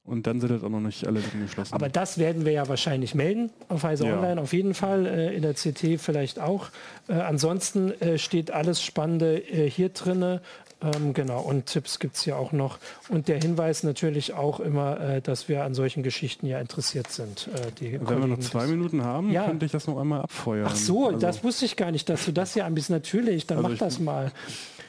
[0.06, 1.72] Und dann sind halt auch noch nicht alle Lücken geschlossen.
[1.72, 4.14] Aber das werden wir ja wahrscheinlich melden auf Heise ja.
[4.14, 6.68] Online, auf jeden Fall, äh, in der CT vielleicht auch.
[7.08, 10.42] Äh, ansonsten äh, steht alles Spannende äh, hier drinne.
[10.84, 12.78] Ähm, genau, und Tipps gibt es ja auch noch.
[13.08, 17.48] Und der Hinweis natürlich auch immer, äh, dass wir an solchen Geschichten ja interessiert sind.
[17.48, 19.46] Äh, Wenn Kollegen, wir noch zwei Minuten haben, ja.
[19.46, 20.68] könnte ich das noch einmal abfeuern.
[20.68, 21.18] Ach so, also.
[21.18, 22.90] das wusste ich gar nicht, dass du das ja anbietest.
[22.90, 24.32] Natürlich, dann also mach das mal.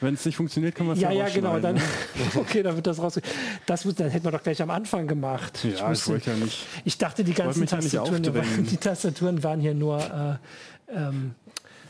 [0.00, 1.58] Wenn es nicht funktioniert, kann man es ja Ja, ja, genau.
[1.58, 1.80] Dann,
[2.34, 3.18] okay, dann wird das raus.
[3.64, 5.64] Das, das hätten wir doch gleich am Anfang gemacht.
[5.64, 9.60] Ja, ich, wusste, ich, ja nicht, ich dachte, die ganzen Tastaturen, ja die Tastaturen waren
[9.60, 11.34] hier nur äh, ähm,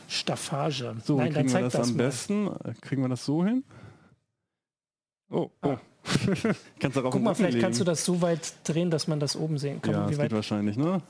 [0.07, 0.95] Staffage.
[1.03, 2.03] So, Nein, kriegen wir das, das am mal.
[2.05, 2.49] besten?
[2.81, 3.63] Kriegen wir das so hin?
[5.29, 5.67] Oh, oh.
[5.67, 5.79] Ah.
[6.79, 7.63] kannst du auch Guck mal, vielleicht legen.
[7.63, 9.93] kannst du das so weit drehen, dass man das oben sehen kann.
[9.93, 11.01] Ja, das geht wahrscheinlich, ne?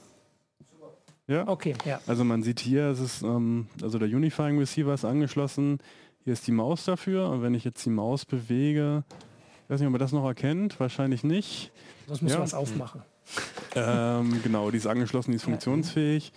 [1.28, 1.48] Ja.
[1.48, 2.00] Okay, ja.
[2.08, 5.80] Also man sieht hier, es ist, ähm, also der Unifying Receiver ist angeschlossen.
[6.24, 7.30] Hier ist die Maus dafür.
[7.30, 9.04] Und wenn ich jetzt die Maus bewege,
[9.64, 11.72] ich weiß nicht, ob man das noch erkennt, wahrscheinlich nicht.
[12.08, 12.40] Das muss ja.
[12.40, 13.04] was aufmachen.
[13.76, 16.32] Ähm, genau, die ist angeschlossen, die ist funktionsfähig.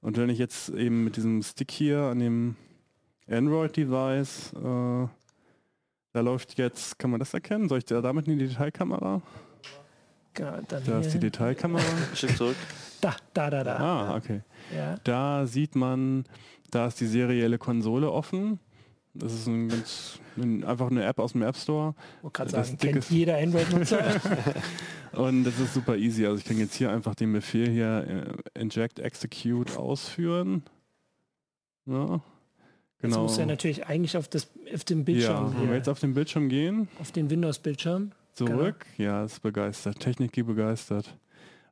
[0.00, 2.56] Und wenn ich jetzt eben mit diesem Stick hier an dem
[3.30, 5.06] Android-Device äh,
[6.12, 7.68] da läuft jetzt, kann man das erkennen?
[7.68, 9.22] Soll ich da damit in die Detailkamera?
[10.38, 11.82] Ja, da ist die Detailkamera.
[12.14, 12.56] Schick zurück.
[13.00, 13.76] Da, da, da, da.
[13.76, 14.42] Ah, okay.
[14.74, 14.96] Ja.
[15.04, 16.24] Da sieht man,
[16.70, 18.58] da ist die serielle Konsole offen.
[19.14, 21.94] Das ist ein ganz, ein, einfach eine App aus dem App Store.
[22.24, 24.02] Ich gerade sagen, kennt jeder Android-Nutzer.
[25.12, 26.24] und das ist super easy.
[26.24, 30.62] Also ich kann jetzt hier einfach den Befehl hier äh, inject execute ausführen.
[31.84, 32.22] Ja,
[33.02, 33.22] Genau.
[33.22, 35.52] Jetzt muss er natürlich eigentlich auf, das, auf den Bildschirm.
[35.52, 36.88] Ja, wenn wir jetzt auf den Bildschirm gehen.
[37.00, 38.12] Auf den Windows-Bildschirm.
[38.34, 38.86] Zurück.
[38.96, 39.10] Genau.
[39.10, 39.98] Ja, ist begeistert.
[39.98, 41.06] Technik begeistert.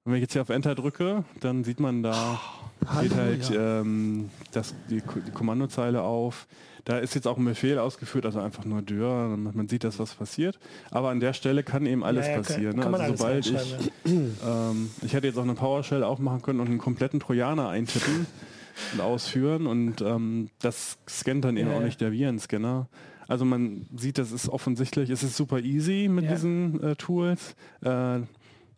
[0.05, 2.41] Und wenn ich jetzt hier auf Enter drücke, dann sieht man da,
[2.83, 3.81] oh, geht halt ja.
[3.81, 6.49] ähm, das, die, die, Kommandozeile auf.
[6.85, 9.37] Da ist jetzt auch ein Befehl ausgeführt, also einfach nur Dürr.
[9.37, 10.59] Man sieht, dass was passiert.
[10.91, 12.81] Aber an der Stelle kann eben alles ja, ja, passieren.
[12.81, 12.99] Kann, ne?
[12.99, 16.79] kann also sobald ich, ähm, ich hätte jetzt auch eine PowerShell aufmachen können und einen
[16.79, 18.27] kompletten Trojaner eintippen
[18.93, 22.89] und ausführen und ähm, das scannt dann eben ja, auch nicht der Virenscanner.
[23.29, 27.55] Also man sieht, das ist offensichtlich, es ist super easy mit diesen äh, Tools.
[27.83, 28.21] Äh,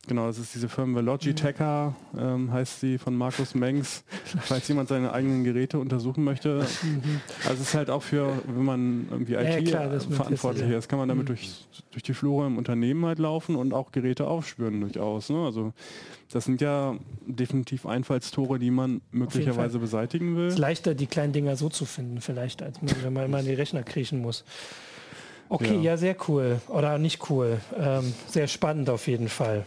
[0.09, 4.03] Genau, das ist diese Firma Logitecha, ähm, heißt sie von Markus Mengs,
[4.41, 6.67] falls jemand seine eigenen Geräte untersuchen möchte.
[6.83, 7.21] Mhm.
[7.45, 11.25] Also es ist halt auch für, wenn man irgendwie IT-verantwortlich ja, ist, kann man damit
[11.25, 11.29] mhm.
[11.29, 15.31] durch, durch die Flure im Unternehmen halt laufen und auch Geräte aufspüren durchaus.
[15.31, 15.45] Ne?
[15.45, 15.73] Also
[16.33, 20.49] das sind ja definitiv Einfallstore, die man möglicherweise beseitigen will.
[20.49, 23.47] Es ist leichter, die kleinen Dinger so zu finden, vielleicht, als wenn man immer in
[23.47, 24.45] die Rechner kriechen muss.
[25.49, 25.83] Okay, ja.
[25.83, 26.61] ja, sehr cool.
[26.67, 27.61] Oder nicht cool.
[27.79, 29.65] Ähm, sehr spannend auf jeden Fall.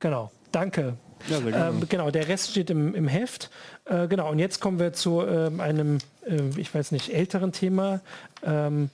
[0.00, 0.30] Genau.
[0.52, 0.94] Danke.
[1.28, 3.50] Ja, ähm, genau, der Rest steht im, im Heft.
[3.84, 8.00] Äh, genau, und jetzt kommen wir zu ähm, einem, äh, ich weiß nicht, älteren Thema.
[8.44, 8.90] Ähm,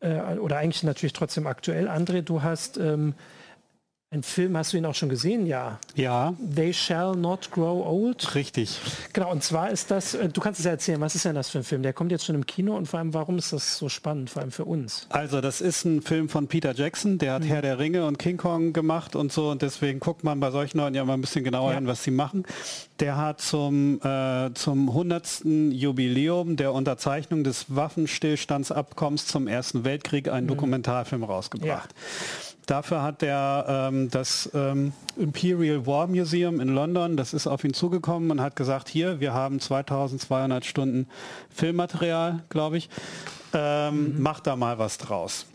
[0.00, 1.88] äh, oder eigentlich natürlich trotzdem aktuell.
[1.88, 3.14] André, du hast ähm,
[4.12, 5.46] ein Film, hast du ihn auch schon gesehen?
[5.46, 5.78] Ja.
[5.94, 6.34] Ja.
[6.54, 8.34] They Shall Not Grow Old.
[8.34, 8.78] Richtig.
[9.14, 11.48] Genau, und zwar ist das, äh, du kannst es ja erzählen, was ist denn das
[11.48, 11.82] für ein Film?
[11.82, 14.42] Der kommt jetzt schon im Kino und vor allem, warum ist das so spannend, vor
[14.42, 15.06] allem für uns?
[15.08, 17.46] Also, das ist ein Film von Peter Jackson, der hat mhm.
[17.46, 20.76] Herr der Ringe und King Kong gemacht und so und deswegen guckt man bei solchen
[20.76, 21.78] Leuten ja mal ein bisschen genauer ja.
[21.78, 22.44] hin, was sie machen.
[23.00, 25.44] Der hat zum, äh, zum 100.
[25.70, 30.50] Jubiläum der Unterzeichnung des Waffenstillstandsabkommens zum Ersten Weltkrieg einen mhm.
[30.50, 31.90] Dokumentarfilm rausgebracht.
[31.90, 32.51] Ja.
[32.66, 37.74] Dafür hat er ähm, das ähm, Imperial War Museum in London, das ist auf ihn
[37.74, 41.08] zugekommen und hat gesagt, hier, wir haben 2200 Stunden
[41.50, 42.88] Filmmaterial, glaube ich,
[43.52, 44.22] ähm, mhm.
[44.22, 45.46] macht da mal was draus.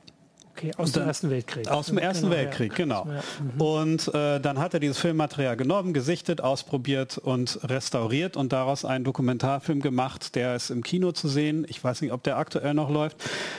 [0.58, 1.68] Okay, aus dem Ersten Weltkrieg.
[1.68, 2.78] Aus dem Ersten genau, Weltkrieg, ja.
[2.78, 3.08] genau.
[3.08, 3.24] Ja.
[3.44, 3.62] Mhm.
[3.62, 9.04] Und äh, dann hat er dieses Filmmaterial genommen, gesichtet, ausprobiert und restauriert und daraus einen
[9.04, 11.64] Dokumentarfilm gemacht, der ist im Kino zu sehen.
[11.70, 13.18] Ich weiß nicht, ob der aktuell noch läuft.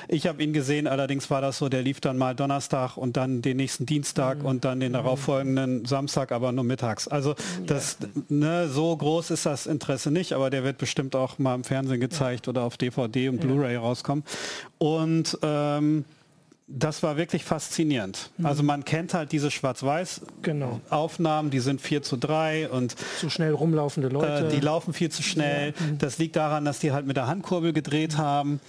[0.08, 3.42] Ich habe ihn gesehen, allerdings war das so, der lief dann mal Donnerstag und dann
[3.42, 4.46] den nächsten Dienstag mhm.
[4.46, 7.06] und dann den darauffolgenden Samstag, aber nur mittags.
[7.06, 11.54] Also das, ne, so groß ist das Interesse nicht, aber der wird bestimmt auch mal
[11.54, 12.50] im Fernsehen gezeigt ja.
[12.50, 14.24] oder auf DVD und Blu-ray rauskommen.
[14.78, 16.04] Und ähm,
[16.68, 18.30] das war wirklich faszinierend.
[18.36, 18.46] Mhm.
[18.46, 21.50] Also man kennt halt diese Schwarz-Weiß-Aufnahmen, genau.
[21.50, 24.46] die sind 4 zu 3 und zu schnell rumlaufende Leute.
[24.46, 25.72] Äh, die laufen viel zu schnell.
[25.78, 25.86] Ja.
[25.86, 25.98] Mhm.
[25.98, 28.60] Das liegt daran, dass die halt mit der Handkurbel gedreht haben.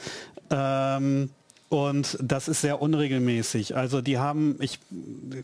[0.50, 1.30] Ähm,
[1.68, 3.76] und das ist sehr unregelmäßig.
[3.76, 4.80] Also die haben, ich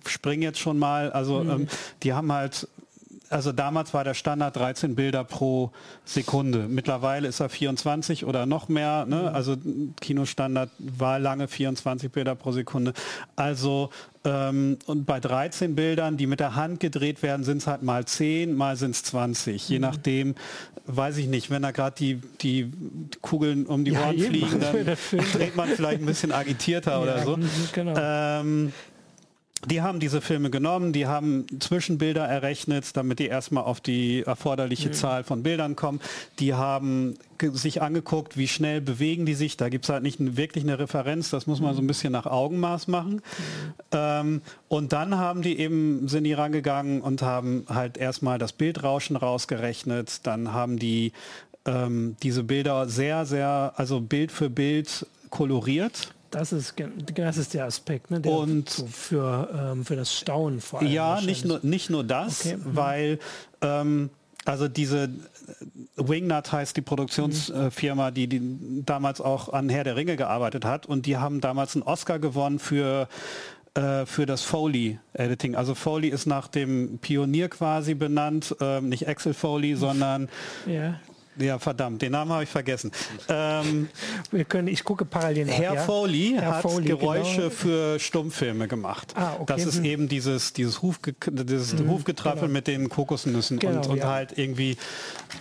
[0.07, 1.49] springe jetzt schon mal, also mhm.
[1.49, 1.67] ähm,
[2.03, 2.67] die haben halt
[3.29, 5.71] also damals war der Standard 13 Bilder pro
[6.05, 6.67] Sekunde.
[6.69, 9.05] Mittlerweile ist er 24 oder noch mehr.
[9.05, 9.21] Ne?
[9.29, 9.35] Mhm.
[9.35, 9.57] Also
[10.01, 12.93] Kinostandard war lange 24 Bilder pro Sekunde.
[13.35, 13.89] Also
[14.25, 18.05] ähm, und bei 13 Bildern, die mit der Hand gedreht werden, sind es halt mal
[18.05, 19.69] 10, mal sind es 20.
[19.69, 19.81] Je mhm.
[19.81, 20.35] nachdem,
[20.85, 22.71] weiß ich nicht, wenn da gerade die, die
[23.21, 24.97] Kugeln um die ja, Ohren fliegen, dann
[25.33, 27.37] dreht man vielleicht ein bisschen agitierter oder so.
[27.73, 27.93] Genau.
[27.97, 28.73] Ähm,
[29.65, 34.89] die haben diese Filme genommen, die haben Zwischenbilder errechnet, damit die erstmal auf die erforderliche
[34.89, 34.93] mhm.
[34.93, 35.99] Zahl von Bildern kommen.
[36.39, 39.57] Die haben sich angeguckt, wie schnell bewegen die sich.
[39.57, 42.25] Da gibt es halt nicht wirklich eine Referenz, das muss man so ein bisschen nach
[42.25, 43.15] Augenmaß machen.
[43.15, 43.21] Mhm.
[43.91, 49.15] Ähm, und dann haben die eben, sind die rangegangen und haben halt erstmal das Bildrauschen
[49.15, 50.25] rausgerechnet.
[50.25, 51.11] Dann haben die
[51.65, 56.75] ähm, diese Bilder sehr, sehr, also Bild für Bild koloriert das ist,
[57.15, 60.91] das ist der Aspekt, ne, der und so für, ähm, für das Staunen vor allem.
[60.91, 62.57] Ja, nicht nur, nicht nur das, okay.
[62.57, 62.75] Mhm.
[62.75, 63.19] weil
[63.61, 64.09] ähm,
[64.43, 65.09] also diese
[65.95, 71.05] Wingnut heißt die Produktionsfirma, die, die damals auch an Herr der Ringe gearbeitet hat und
[71.05, 73.07] die haben damals einen Oscar gewonnen für
[73.75, 75.55] äh, für das Foley-Editing.
[75.55, 80.29] Also Foley ist nach dem Pionier quasi benannt, ähm, nicht Axel Foley, sondern
[80.65, 80.99] ja.
[81.37, 82.91] Ja, verdammt, den Namen habe ich vergessen.
[83.27, 83.89] Ähm,
[84.31, 85.81] Wir können, ich gucke parallel nach, Herr ja?
[85.81, 87.49] Foley Herr hat Foley, Geräusche genau.
[87.49, 89.13] für Stummfilme gemacht.
[89.15, 89.45] Ah, okay.
[89.47, 89.85] Das ist hm.
[89.85, 92.53] eben dieses, dieses, Hufge dieses hm, Hufgetrappel genau.
[92.53, 94.09] mit den Kokosnüssen genau, und, und ja.
[94.09, 94.77] halt irgendwie,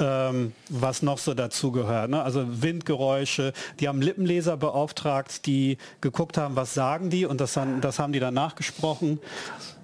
[0.00, 2.10] ähm, was noch so dazu gehört.
[2.10, 2.22] Ne?
[2.22, 3.52] Also Windgeräusche.
[3.80, 8.12] Die haben Lippenleser beauftragt, die geguckt haben, was sagen die und das, dann, das haben
[8.12, 9.20] die dann nachgesprochen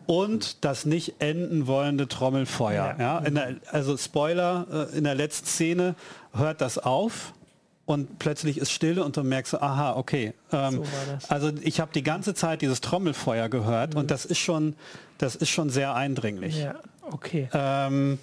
[0.06, 2.96] und das nicht enden wollende Trommelfeuer.
[2.98, 3.22] Ja.
[3.22, 5.94] ja der, also Spoiler, äh, in der letzten Szene
[6.32, 7.32] hört das auf
[7.86, 10.32] und plötzlich ist Stille und du merkst, aha, okay.
[10.52, 10.84] Ähm, so
[11.28, 14.00] also ich habe die ganze Zeit dieses Trommelfeuer gehört mhm.
[14.00, 14.74] und das ist schon,
[15.18, 16.58] das ist schon sehr eindringlich.
[16.58, 16.76] Ja,
[17.10, 17.48] okay.
[17.52, 18.18] Ähm,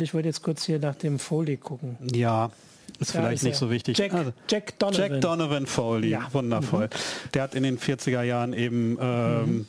[0.00, 1.96] ich wollte jetzt kurz hier nach dem Foley gucken.
[2.12, 2.50] Ja,
[2.98, 3.98] ist ja, vielleicht ist nicht so wichtig.
[3.98, 5.12] Jack, also, Jack Donovan.
[5.12, 6.28] Jack Donovan Foley, ja.
[6.32, 6.86] wundervoll.
[6.86, 7.30] Mhm.
[7.34, 9.66] Der hat in den 40er Jahren eben ähm, mhm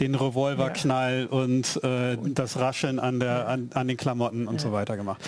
[0.00, 1.38] den Revolverknall ja.
[1.38, 5.22] und, äh, und, das Rascheln an, der, an, an den Klamotten und so weiter gemacht.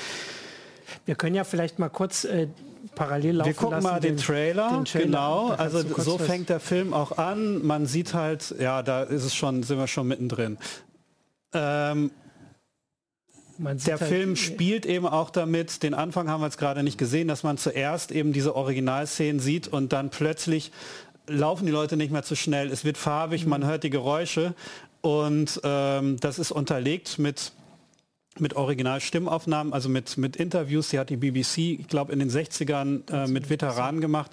[1.05, 2.49] Wir können ja vielleicht mal kurz äh,
[2.95, 5.49] parallel laufen Wir gucken lassen, mal den, den, Trailer, den Trailer, genau.
[5.51, 7.65] Also so fängt der Film auch an.
[7.65, 10.59] Man sieht halt, ja, da ist es schon, sind wir schon mittendrin.
[11.53, 12.11] Ähm,
[13.59, 17.27] der halt Film spielt eben auch damit, den Anfang haben wir jetzt gerade nicht gesehen,
[17.29, 20.73] dass man zuerst eben diese Originalszenen sieht und dann plötzlich
[21.27, 24.55] laufen die Leute nicht mehr zu schnell, es wird farbig, man hört die Geräusche
[25.01, 27.53] Und ähm, das ist unterlegt mit
[28.39, 30.89] mit Originalstimmaufnahmen, also mit, mit Interviews.
[30.89, 34.31] Die hat die BBC, ich glaube, in den 60ern äh, mit Veteranen gemacht.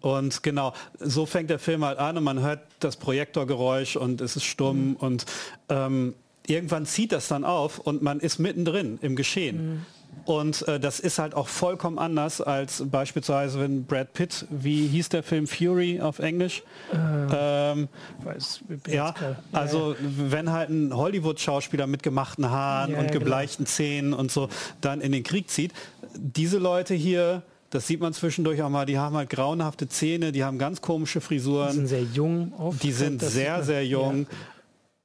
[0.00, 4.36] Und genau, so fängt der Film halt an und man hört das Projektorgeräusch und es
[4.36, 4.96] ist stumm mhm.
[4.96, 5.26] und
[5.68, 6.14] ähm,
[6.46, 9.70] irgendwann zieht das dann auf und man ist mittendrin im Geschehen.
[9.70, 9.86] Mhm.
[10.24, 15.10] Und äh, das ist halt auch vollkommen anders als beispielsweise wenn Brad Pitt, wie hieß
[15.10, 16.62] der Film Fury auf Englisch?
[16.92, 16.96] Äh,
[17.32, 17.88] ähm,
[18.24, 19.14] weiß, ja,
[19.52, 19.96] also ja.
[20.00, 23.20] wenn halt ein Hollywood-Schauspieler mit gemachten Haaren ja, und genau.
[23.20, 23.74] gebleichten genau.
[23.74, 24.48] Zähnen und so
[24.80, 25.72] dann in den Krieg zieht,
[26.14, 30.44] diese Leute hier, das sieht man zwischendurch auch mal, die haben halt grauenhafte Zähne, die
[30.44, 31.70] haben ganz komische Frisuren.
[31.70, 32.52] Die sind sehr jung.
[32.56, 32.82] Oft.
[32.82, 34.26] Die sind sehr, sehr jung.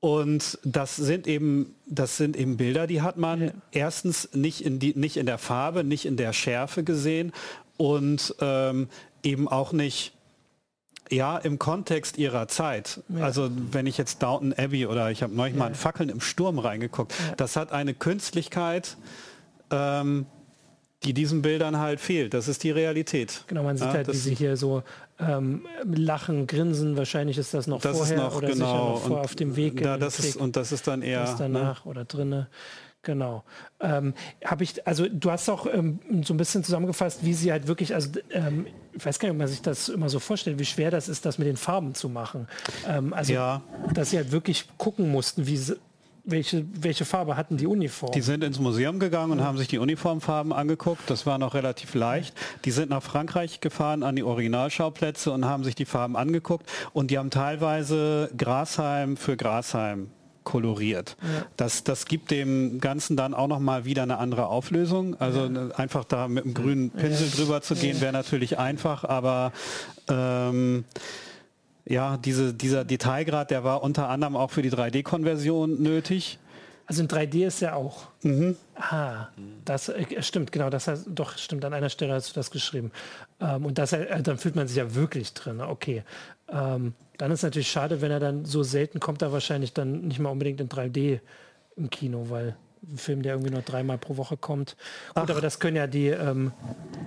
[0.02, 3.52] Und das sind eben, das sind eben Bilder, die hat man ja.
[3.72, 7.32] erstens nicht in, die, nicht in der Farbe, nicht in der Schärfe gesehen
[7.78, 8.90] und ähm,
[9.22, 10.14] eben auch nicht
[11.12, 13.02] ja, im Kontext ihrer Zeit.
[13.10, 13.26] Ja.
[13.26, 15.60] Also wenn ich jetzt Downton Abbey oder ich habe neulich ja.
[15.60, 18.98] mal in Fackeln im Sturm reingeguckt, das hat eine Künstlichkeit,
[19.70, 20.26] ähm,
[21.04, 22.34] die diesen Bildern halt fehlt.
[22.34, 23.44] Das ist die Realität.
[23.48, 24.84] Genau, man sieht ja, halt, wie sie hier so
[25.20, 26.96] ähm, lachen, grinsen.
[26.96, 29.82] Wahrscheinlich ist das noch das vorher noch, oder genau, noch vor, auf dem Weg.
[29.82, 31.36] Da, das ist, und das ist dann eher ne?
[31.38, 31.92] danach ne?
[31.92, 32.48] oder drinne.
[33.04, 33.44] Genau.
[33.80, 34.14] Ähm,
[34.46, 37.96] Habe ich, also du hast auch ähm, so ein bisschen zusammengefasst, wie sie halt wirklich,
[37.96, 40.92] also ähm, ich weiß gar nicht, ob man sich das immer so vorstellt, wie schwer
[40.92, 42.48] das ist, das mit den Farben zu machen.
[42.88, 43.64] Ähm, also, ja.
[43.92, 45.78] dass sie halt wirklich gucken mussten, wie sie,
[46.24, 48.14] welche, welche Farbe hatten die Uniformen?
[48.14, 51.10] Die sind ins Museum gegangen und haben sich die Uniformfarben angeguckt.
[51.10, 52.36] Das war noch relativ leicht.
[52.66, 56.70] Die sind nach Frankreich gefahren an die Originalschauplätze und haben sich die Farben angeguckt.
[56.94, 60.10] Und die haben teilweise Grasheim für Grasheim
[60.44, 61.18] koloriert.
[61.22, 61.46] Ja.
[61.58, 65.20] Das, das gibt dem Ganzen dann auch noch mal wieder eine andere Auflösung.
[65.20, 65.68] Also ja.
[65.76, 67.36] einfach da mit einem grünen Pinsel ja.
[67.36, 69.52] drüber zu gehen, wäre natürlich einfach, aber
[70.10, 70.86] ähm,
[71.92, 76.40] ja, diese, dieser Detailgrad, der war unter anderem auch für die 3D-Konversion nötig.
[76.86, 78.08] Also in 3D ist ja auch.
[78.24, 78.56] Mhm.
[78.76, 79.28] Ah,
[79.66, 82.92] das äh, stimmt, genau, das heißt, doch, stimmt, an einer Stelle hast du das geschrieben.
[83.40, 86.04] Ähm, und das, äh, dann fühlt man sich ja wirklich drin, okay.
[86.50, 90.20] Ähm, dann ist natürlich schade, wenn er dann so selten kommt, er wahrscheinlich dann nicht
[90.20, 91.20] mal unbedingt in 3D
[91.76, 94.76] im Kino, weil ein Film, der irgendwie nur dreimal pro Woche kommt.
[95.10, 95.30] Gut, Ach.
[95.30, 96.52] aber das können ja die, ähm,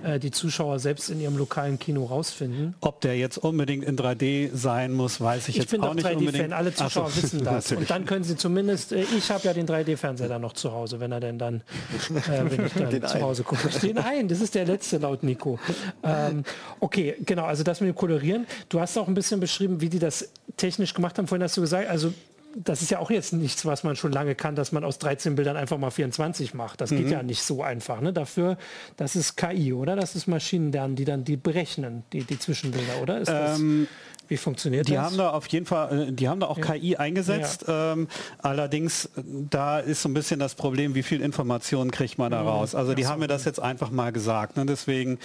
[0.03, 2.75] äh, die Zuschauer selbst in ihrem lokalen Kino rausfinden.
[2.79, 6.21] Ob der jetzt unbedingt in 3D sein muss, weiß ich, ich jetzt auch nicht unbedingt.
[6.21, 7.23] Ich bin 3D-Fan, alle Zuschauer so.
[7.23, 7.71] wissen das.
[7.73, 10.99] Und dann können sie zumindest, äh, ich habe ja den 3D-Fernseher dann noch zu Hause,
[11.01, 13.67] wenn er denn dann, äh, wenn ich dann den zu Hause gucke.
[13.79, 15.59] Den ein, das ist der letzte laut Nico.
[16.03, 16.43] Ähm,
[16.79, 18.47] okay, genau, also das mit dem Kolorieren.
[18.69, 21.27] Du hast auch ein bisschen beschrieben, wie die das technisch gemacht haben.
[21.27, 22.13] Vorhin hast du gesagt, also
[22.55, 25.35] das ist ja auch jetzt nichts, was man schon lange kann, dass man aus 13
[25.35, 26.79] Bildern einfach mal 24 macht.
[26.79, 26.97] Das mhm.
[26.97, 27.99] geht ja nicht so einfach.
[27.99, 28.13] Ne?
[28.13, 28.57] Dafür,
[28.95, 29.97] das ist KI, oder?
[29.97, 33.19] Das ist Maschinenlernen, die dann die berechnen, die, die Zwischenbilder, oder?
[33.19, 33.87] Ist das, ähm,
[34.27, 35.03] wie funktioniert die das?
[35.03, 36.73] haben da auf jeden Fall, äh, die haben da auch ja.
[36.73, 37.65] KI eingesetzt.
[37.67, 37.93] Ja.
[37.93, 38.07] Ähm,
[38.39, 42.75] allerdings, da ist so ein bisschen das Problem, wie viel Informationen kriegt man da raus.
[42.75, 44.57] Also die so, haben mir das jetzt einfach mal gesagt.
[44.57, 44.65] Ne?
[44.65, 45.19] Deswegen,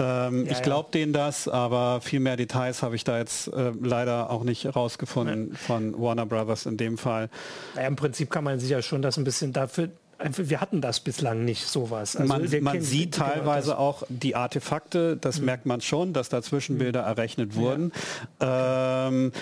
[0.00, 3.72] ähm, ja, ich glaube denen das, aber viel mehr Details habe ich da jetzt äh,
[3.80, 7.30] leider auch nicht rausgefunden von Warner Brothers in dem Fall.
[7.86, 11.44] Im Prinzip kann man sich ja schon das ein bisschen dafür wir hatten das bislang
[11.44, 12.16] nicht, sowas.
[12.16, 15.46] Also man, man sieht teilweise auch die Artefakte, das mhm.
[15.46, 17.08] merkt man schon, dass da Zwischenbilder mhm.
[17.08, 17.92] errechnet wurden.
[18.40, 19.08] Ja.
[19.08, 19.32] Ähm,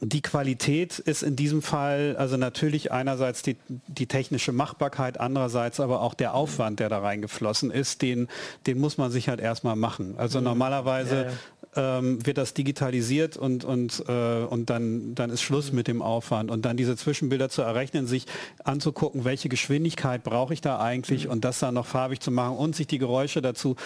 [0.00, 6.00] die Qualität ist in diesem Fall also natürlich einerseits die, die technische Machbarkeit, andererseits aber
[6.00, 8.28] auch der Aufwand, der da reingeflossen ist, den,
[8.66, 10.14] den muss man sich halt erstmal machen.
[10.18, 10.44] Also mhm.
[10.44, 11.32] normalerweise ja, ja
[11.76, 16.50] ähm, wird das digitalisiert und, und, äh, und dann, dann ist Schluss mit dem Aufwand.
[16.50, 18.26] Und dann diese Zwischenbilder zu errechnen, sich
[18.62, 21.32] anzugucken, welche Geschwindigkeit brauche ich da eigentlich mhm.
[21.32, 23.76] und das dann noch farbig zu machen und sich die Geräusche dazu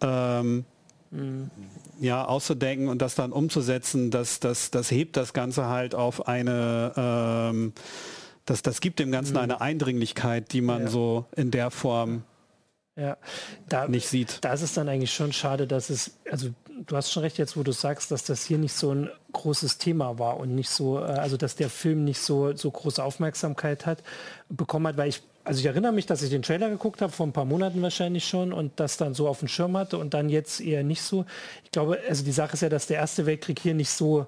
[0.00, 0.64] ähm,
[1.10, 1.50] mhm.
[2.00, 6.92] ja, auszudenken und das dann umzusetzen, das, das, das hebt das Ganze halt auf eine
[6.96, 7.72] ähm,
[8.44, 9.40] das, das gibt dem Ganzen mhm.
[9.40, 10.88] eine Eindringlichkeit, die man ja.
[10.88, 12.24] so in der Form
[12.96, 13.16] ja,
[13.68, 14.38] da, nicht sieht.
[14.42, 16.50] Da ist es dann eigentlich schon schade, dass es, also
[16.86, 19.78] du hast schon recht jetzt, wo du sagst, dass das hier nicht so ein großes
[19.78, 23.86] Thema war und nicht so, äh, also dass der Film nicht so, so große Aufmerksamkeit
[23.86, 24.02] hat,
[24.50, 27.26] bekommen hat, weil ich, also ich erinnere mich, dass ich den Trailer geguckt habe, vor
[27.26, 30.28] ein paar Monaten wahrscheinlich schon und das dann so auf dem Schirm hatte und dann
[30.28, 31.24] jetzt eher nicht so.
[31.64, 34.26] Ich glaube, also die Sache ist ja, dass der Erste Weltkrieg hier nicht so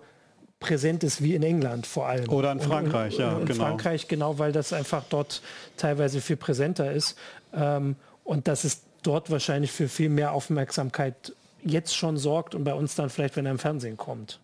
[0.58, 2.28] präsent ist wie in England vor allem.
[2.30, 3.38] Oder in Frankreich, und, und, ja.
[3.38, 3.64] In genau.
[3.64, 5.42] Frankreich, genau, weil das einfach dort
[5.76, 7.18] teilweise viel präsenter ist.
[7.52, 12.74] Ähm, und dass es dort wahrscheinlich für viel mehr Aufmerksamkeit jetzt schon sorgt und bei
[12.74, 14.40] uns dann vielleicht, wenn er im Fernsehen kommt.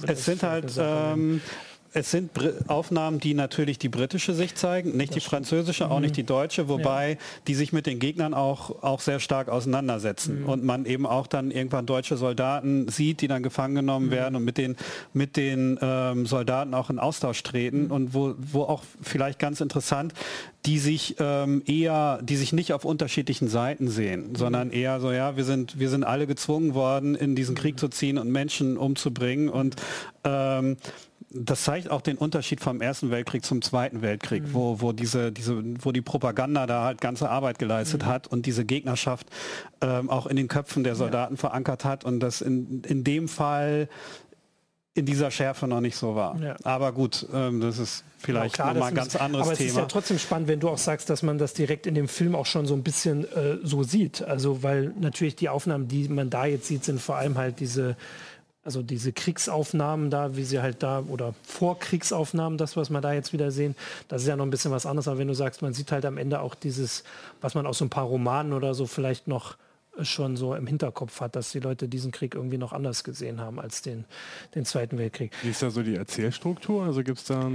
[0.00, 1.40] Also es sind halt, ähm,
[1.94, 2.30] es sind
[2.68, 6.02] Aufnahmen, die natürlich die britische Sicht zeigen, nicht das die französische, auch mhm.
[6.02, 7.16] nicht die deutsche, wobei ja.
[7.46, 10.42] die sich mit den Gegnern auch, auch sehr stark auseinandersetzen.
[10.42, 10.48] Mhm.
[10.48, 14.12] Und man eben auch dann irgendwann deutsche Soldaten sieht, die dann gefangen genommen mhm.
[14.12, 14.76] werden und mit den,
[15.12, 17.84] mit den ähm, Soldaten auch in Austausch treten.
[17.84, 17.90] Mhm.
[17.90, 20.14] Und wo, wo auch vielleicht ganz interessant,
[20.64, 24.36] die sich ähm, eher, die sich nicht auf unterschiedlichen Seiten sehen, mhm.
[24.36, 27.88] sondern eher so, ja, wir sind, wir sind alle gezwungen worden, in diesen Krieg zu
[27.88, 29.50] ziehen und Menschen umzubringen.
[29.50, 29.76] Und
[30.24, 30.76] ähm,
[31.34, 34.54] das zeigt auch den Unterschied vom Ersten Weltkrieg zum Zweiten Weltkrieg, mhm.
[34.54, 38.06] wo, wo, diese, diese, wo die Propaganda da halt ganze Arbeit geleistet mhm.
[38.06, 39.28] hat und diese Gegnerschaft
[39.80, 41.40] ähm, auch in den Köpfen der Soldaten ja.
[41.40, 43.88] verankert hat und das in, in dem Fall
[44.94, 46.38] in dieser Schärfe noch nicht so war.
[46.40, 46.56] Ja.
[46.64, 49.70] Aber gut, ähm, das ist vielleicht ja, nochmal ein ganz anderes aber Thema.
[49.70, 51.94] Aber es ist ja trotzdem spannend, wenn du auch sagst, dass man das direkt in
[51.94, 54.22] dem Film auch schon so ein bisschen äh, so sieht.
[54.22, 57.96] Also weil natürlich die Aufnahmen, die man da jetzt sieht, sind vor allem halt diese
[58.64, 63.32] also diese Kriegsaufnahmen da, wie sie halt da, oder Vorkriegsaufnahmen, das, was wir da jetzt
[63.32, 63.74] wieder sehen,
[64.08, 65.08] das ist ja noch ein bisschen was anderes.
[65.08, 67.02] Aber wenn du sagst, man sieht halt am Ende auch dieses,
[67.40, 69.56] was man aus so ein paar Romanen oder so vielleicht noch
[70.00, 73.60] schon so im Hinterkopf hat, dass die Leute diesen Krieg irgendwie noch anders gesehen haben
[73.60, 74.04] als den,
[74.54, 75.32] den Zweiten Weltkrieg.
[75.42, 76.84] Wie ist da so die Erzählstruktur?
[76.84, 77.50] Also gibt es da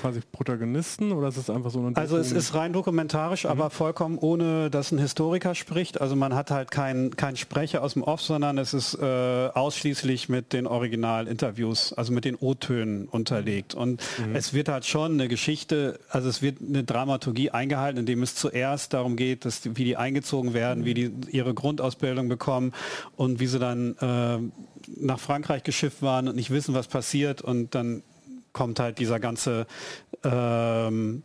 [0.00, 1.96] quasi Protagonisten oder ist es einfach so eine...
[1.96, 3.50] Also es ist rein dokumentarisch, mhm.
[3.50, 6.00] aber vollkommen ohne, dass ein Historiker spricht.
[6.00, 10.30] Also man hat halt keinen kein Sprecher aus dem Off, sondern es ist äh, ausschließlich
[10.30, 13.74] mit den Originalinterviews, also mit den O-Tönen unterlegt.
[13.74, 14.34] Und mhm.
[14.34, 18.94] es wird halt schon eine Geschichte, also es wird eine Dramaturgie eingehalten, indem es zuerst
[18.94, 20.84] darum geht, dass die, wie die eingezogen werden, mhm.
[20.86, 22.72] wie die ihre Grund Grundausbildung bekommen
[23.16, 24.38] und wie sie dann äh,
[25.00, 28.02] nach Frankreich geschifft waren und nicht wissen, was passiert und dann
[28.52, 29.66] kommt halt dieser ganze
[30.22, 31.22] ähm,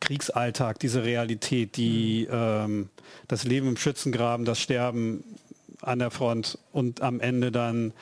[0.00, 2.88] Kriegsalltag, diese Realität, die ähm,
[3.28, 5.24] das Leben im Schützengraben, das Sterben
[5.82, 7.92] an der Front und am Ende dann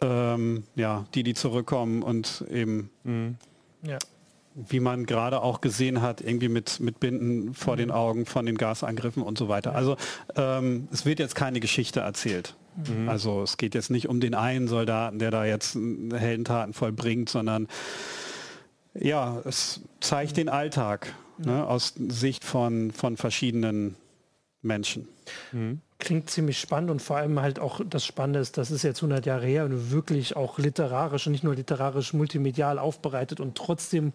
[0.00, 3.36] ähm, ja die, die zurückkommen und eben mhm.
[3.82, 3.98] ja
[4.56, 7.78] wie man gerade auch gesehen hat, irgendwie mit, mit Binden vor mhm.
[7.78, 9.74] den Augen von den Gasangriffen und so weiter.
[9.74, 9.96] Also
[10.34, 12.56] ähm, es wird jetzt keine Geschichte erzählt.
[12.88, 13.08] Mhm.
[13.08, 17.68] Also es geht jetzt nicht um den einen Soldaten, der da jetzt Heldentaten vollbringt, sondern
[18.94, 20.36] ja, es zeigt mhm.
[20.36, 23.96] den Alltag ne, aus Sicht von, von verschiedenen
[24.62, 25.08] Menschen.
[25.52, 25.82] Mhm.
[26.06, 29.26] Klingt ziemlich spannend und vor allem halt auch das Spannende ist, das ist jetzt 100
[29.26, 34.12] Jahre her und wirklich auch literarisch und nicht nur literarisch, multimedial aufbereitet und trotzdem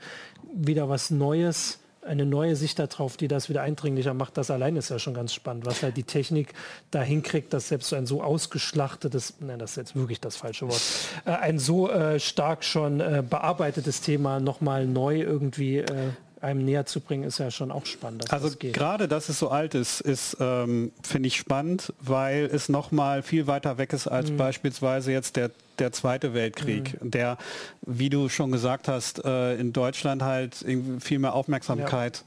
[0.53, 4.37] wieder was Neues, eine neue Sicht darauf, die das wieder eindringlicher macht.
[4.37, 6.53] Das allein ist ja schon ganz spannend, was halt die Technik
[6.91, 10.81] da hinkriegt, dass selbst ein so ausgeschlachtetes, nein, das ist jetzt wirklich das falsche Wort,
[11.25, 16.11] äh, ein so äh, stark schon äh, bearbeitetes Thema nochmal neu irgendwie äh,
[16.41, 18.31] einem näher zu bringen, ist ja schon auch spannend.
[18.31, 22.69] also das gerade, dass es so alt ist, ist ähm, finde ich spannend, weil es
[22.69, 24.37] noch mal viel weiter weg ist als mhm.
[24.37, 27.09] beispielsweise jetzt der der Zweite Weltkrieg, mhm.
[27.09, 27.37] der,
[27.81, 30.63] wie du schon gesagt hast, äh, in Deutschland halt
[30.99, 32.23] viel mehr Aufmerksamkeit ja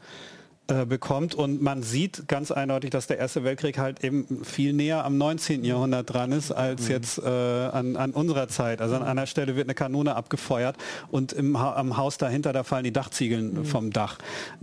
[0.66, 5.04] äh, bekommt und man sieht ganz eindeutig, dass der Erste Weltkrieg halt eben viel näher
[5.04, 5.62] am 19.
[5.62, 6.90] Jahrhundert dran ist als mhm.
[6.90, 8.80] jetzt äh, an, an, unserer Zeit.
[8.80, 10.76] Also an einer Stelle wird eine Kanone abgefeuert
[11.10, 13.64] und im ha am Haus dahinter, da fallen die Dachziegeln mhm.
[13.66, 14.16] vom Dach.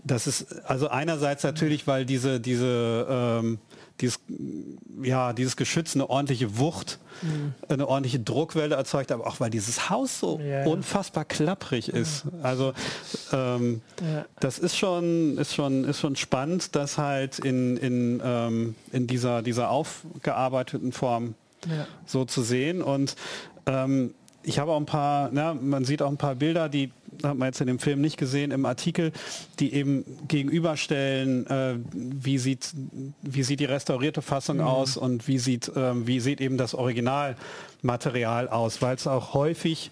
[0.04, 3.60] Das ist also einerseits natürlich, weil diese, diese ähm,
[4.02, 4.20] dieses,
[5.02, 7.54] ja, dieses Geschütz eine ordentliche Wucht, mhm.
[7.70, 12.24] eine ordentliche Druckwelle erzeugt, aber auch weil dieses Haus so ja, unfassbar klapprig ist.
[12.42, 12.74] Also
[13.32, 14.26] ähm, ja.
[14.40, 19.42] das ist schon, ist schon, ist schon spannend, das halt in, in, ähm, in dieser,
[19.42, 21.36] dieser aufgearbeiteten Form
[21.68, 21.88] ja.
[22.06, 22.82] so zu sehen.
[22.82, 23.16] Und
[23.66, 26.92] ähm, ich habe auch ein paar, na, man sieht auch ein paar Bilder, die
[27.24, 29.12] hat man jetzt in dem Film nicht gesehen, im Artikel,
[29.60, 32.74] die eben gegenüberstellen, äh, wie, sieht,
[33.22, 34.64] wie sieht die restaurierte Fassung mhm.
[34.64, 39.92] aus und wie sieht, äh, wie sieht eben das Originalmaterial aus, weil es auch häufig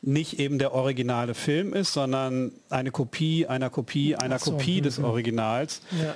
[0.00, 4.98] nicht eben der originale Film ist, sondern eine Kopie einer Kopie einer so, Kopie des
[4.98, 5.04] mhm.
[5.04, 5.82] Originals.
[6.00, 6.14] Ja.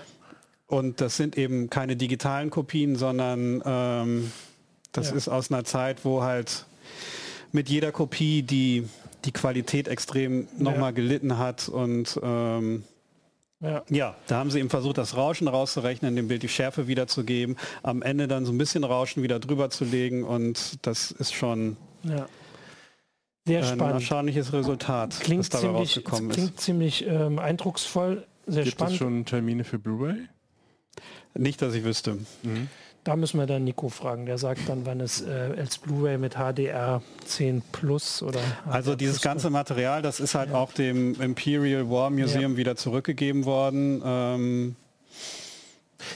[0.69, 4.33] Und das sind eben keine digitalen Kopien, sondern ähm,
[4.93, 5.17] das ja.
[5.17, 6.65] ist aus einer Zeit, wo halt
[7.51, 8.89] mit jeder Kopie die,
[9.25, 10.91] die Qualität extrem nochmal ja.
[10.93, 12.85] gelitten hat und ähm,
[13.61, 13.83] ja.
[13.89, 14.17] ja.
[14.27, 18.29] da haben sie eben versucht, das Rauschen rauszurechnen, dem Bild die Schärfe wiederzugeben, am Ende
[18.29, 22.27] dann so ein bisschen Rauschen wieder drüber zu legen und das ist schon ja.
[23.45, 23.83] Sehr spannend.
[23.83, 26.37] ein erstaunliches Resultat, klingt das dabei ziemlich, rausgekommen ist.
[26.37, 28.93] Klingt ziemlich ähm, eindrucksvoll, sehr Gibt spannend.
[28.93, 30.29] es schon Termine für Blu-ray?
[31.35, 32.19] Nicht, dass ich wüsste.
[32.43, 32.69] Mhm.
[33.05, 34.27] Da müssen wir dann Nico fragen.
[34.27, 38.39] Der sagt dann, wann es äh, als Blu-ray mit HDR 10 Plus oder.
[38.39, 40.57] HDR also dieses Plus ganze Material, das ist halt ja.
[40.57, 42.57] auch dem Imperial War Museum ja.
[42.59, 44.03] wieder zurückgegeben worden.
[44.05, 44.77] Ähm,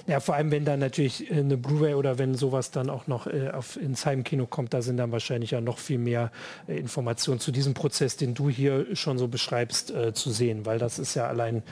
[0.07, 3.27] Ja, vor allem wenn dann natürlich äh, eine Blu-ray oder wenn sowas dann auch noch
[3.27, 6.31] äh, auf, ins Heimkino kommt, da sind dann wahrscheinlich ja noch viel mehr
[6.69, 10.79] äh, Informationen zu diesem Prozess, den du hier schon so beschreibst, äh, zu sehen, weil
[10.79, 11.63] das ist ja allein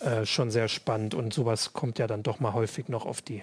[0.00, 3.42] äh, schon sehr spannend und sowas kommt ja dann doch mal häufig noch auf die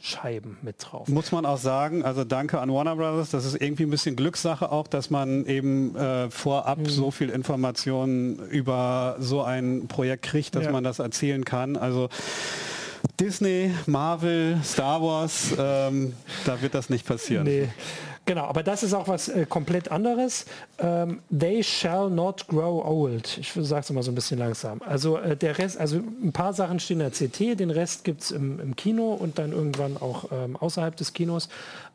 [0.00, 1.08] Scheiben mit drauf.
[1.08, 4.70] Muss man auch sagen, also danke an Warner Brothers, das ist irgendwie ein bisschen Glückssache
[4.70, 6.86] auch, dass man eben äh, vorab mhm.
[6.86, 10.72] so viel Informationen über so ein Projekt kriegt, dass ja.
[10.72, 11.76] man das erzählen kann.
[11.76, 12.08] Also
[13.20, 16.14] Disney, Marvel, Star Wars, ähm,
[16.44, 17.44] da wird das nicht passieren.
[17.44, 17.68] Nee.
[18.26, 20.46] Genau, aber das ist auch was äh, komplett anderes.
[20.78, 23.36] Ähm, they shall not grow old.
[23.36, 24.80] Ich sage es mal so ein bisschen langsam.
[24.80, 28.22] Also äh, der Rest, also ein paar Sachen stehen in der CT, den Rest gibt
[28.22, 31.50] es im, im, Kino und dann irgendwann auch ähm, außerhalb des Kinos.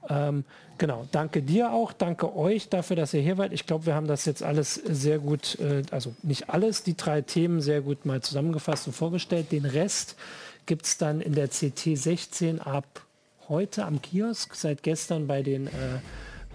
[0.07, 0.43] Ähm,
[0.77, 3.51] genau, danke dir auch, danke euch dafür, dass ihr hier wart.
[3.51, 7.21] Ich glaube, wir haben das jetzt alles sehr gut, äh, also nicht alles, die drei
[7.21, 9.51] Themen sehr gut mal zusammengefasst und vorgestellt.
[9.51, 10.15] Den Rest
[10.67, 12.85] gibt es dann in der CT 16 ab
[13.49, 15.71] heute am Kiosk, seit gestern bei den äh,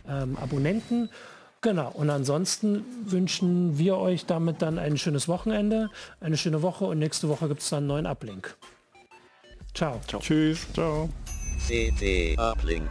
[0.08, 1.10] ähm, Abonnenten.
[1.60, 5.90] Genau, und ansonsten wünschen wir euch damit dann ein schönes Wochenende,
[6.20, 8.56] eine schöne Woche und nächste Woche gibt es dann einen neuen Uplink.
[9.74, 10.00] Ciao.
[10.06, 10.20] Ciao.
[10.20, 10.66] Tschüss.
[10.72, 11.08] Ciao.
[11.66, 12.88] CT Uplink.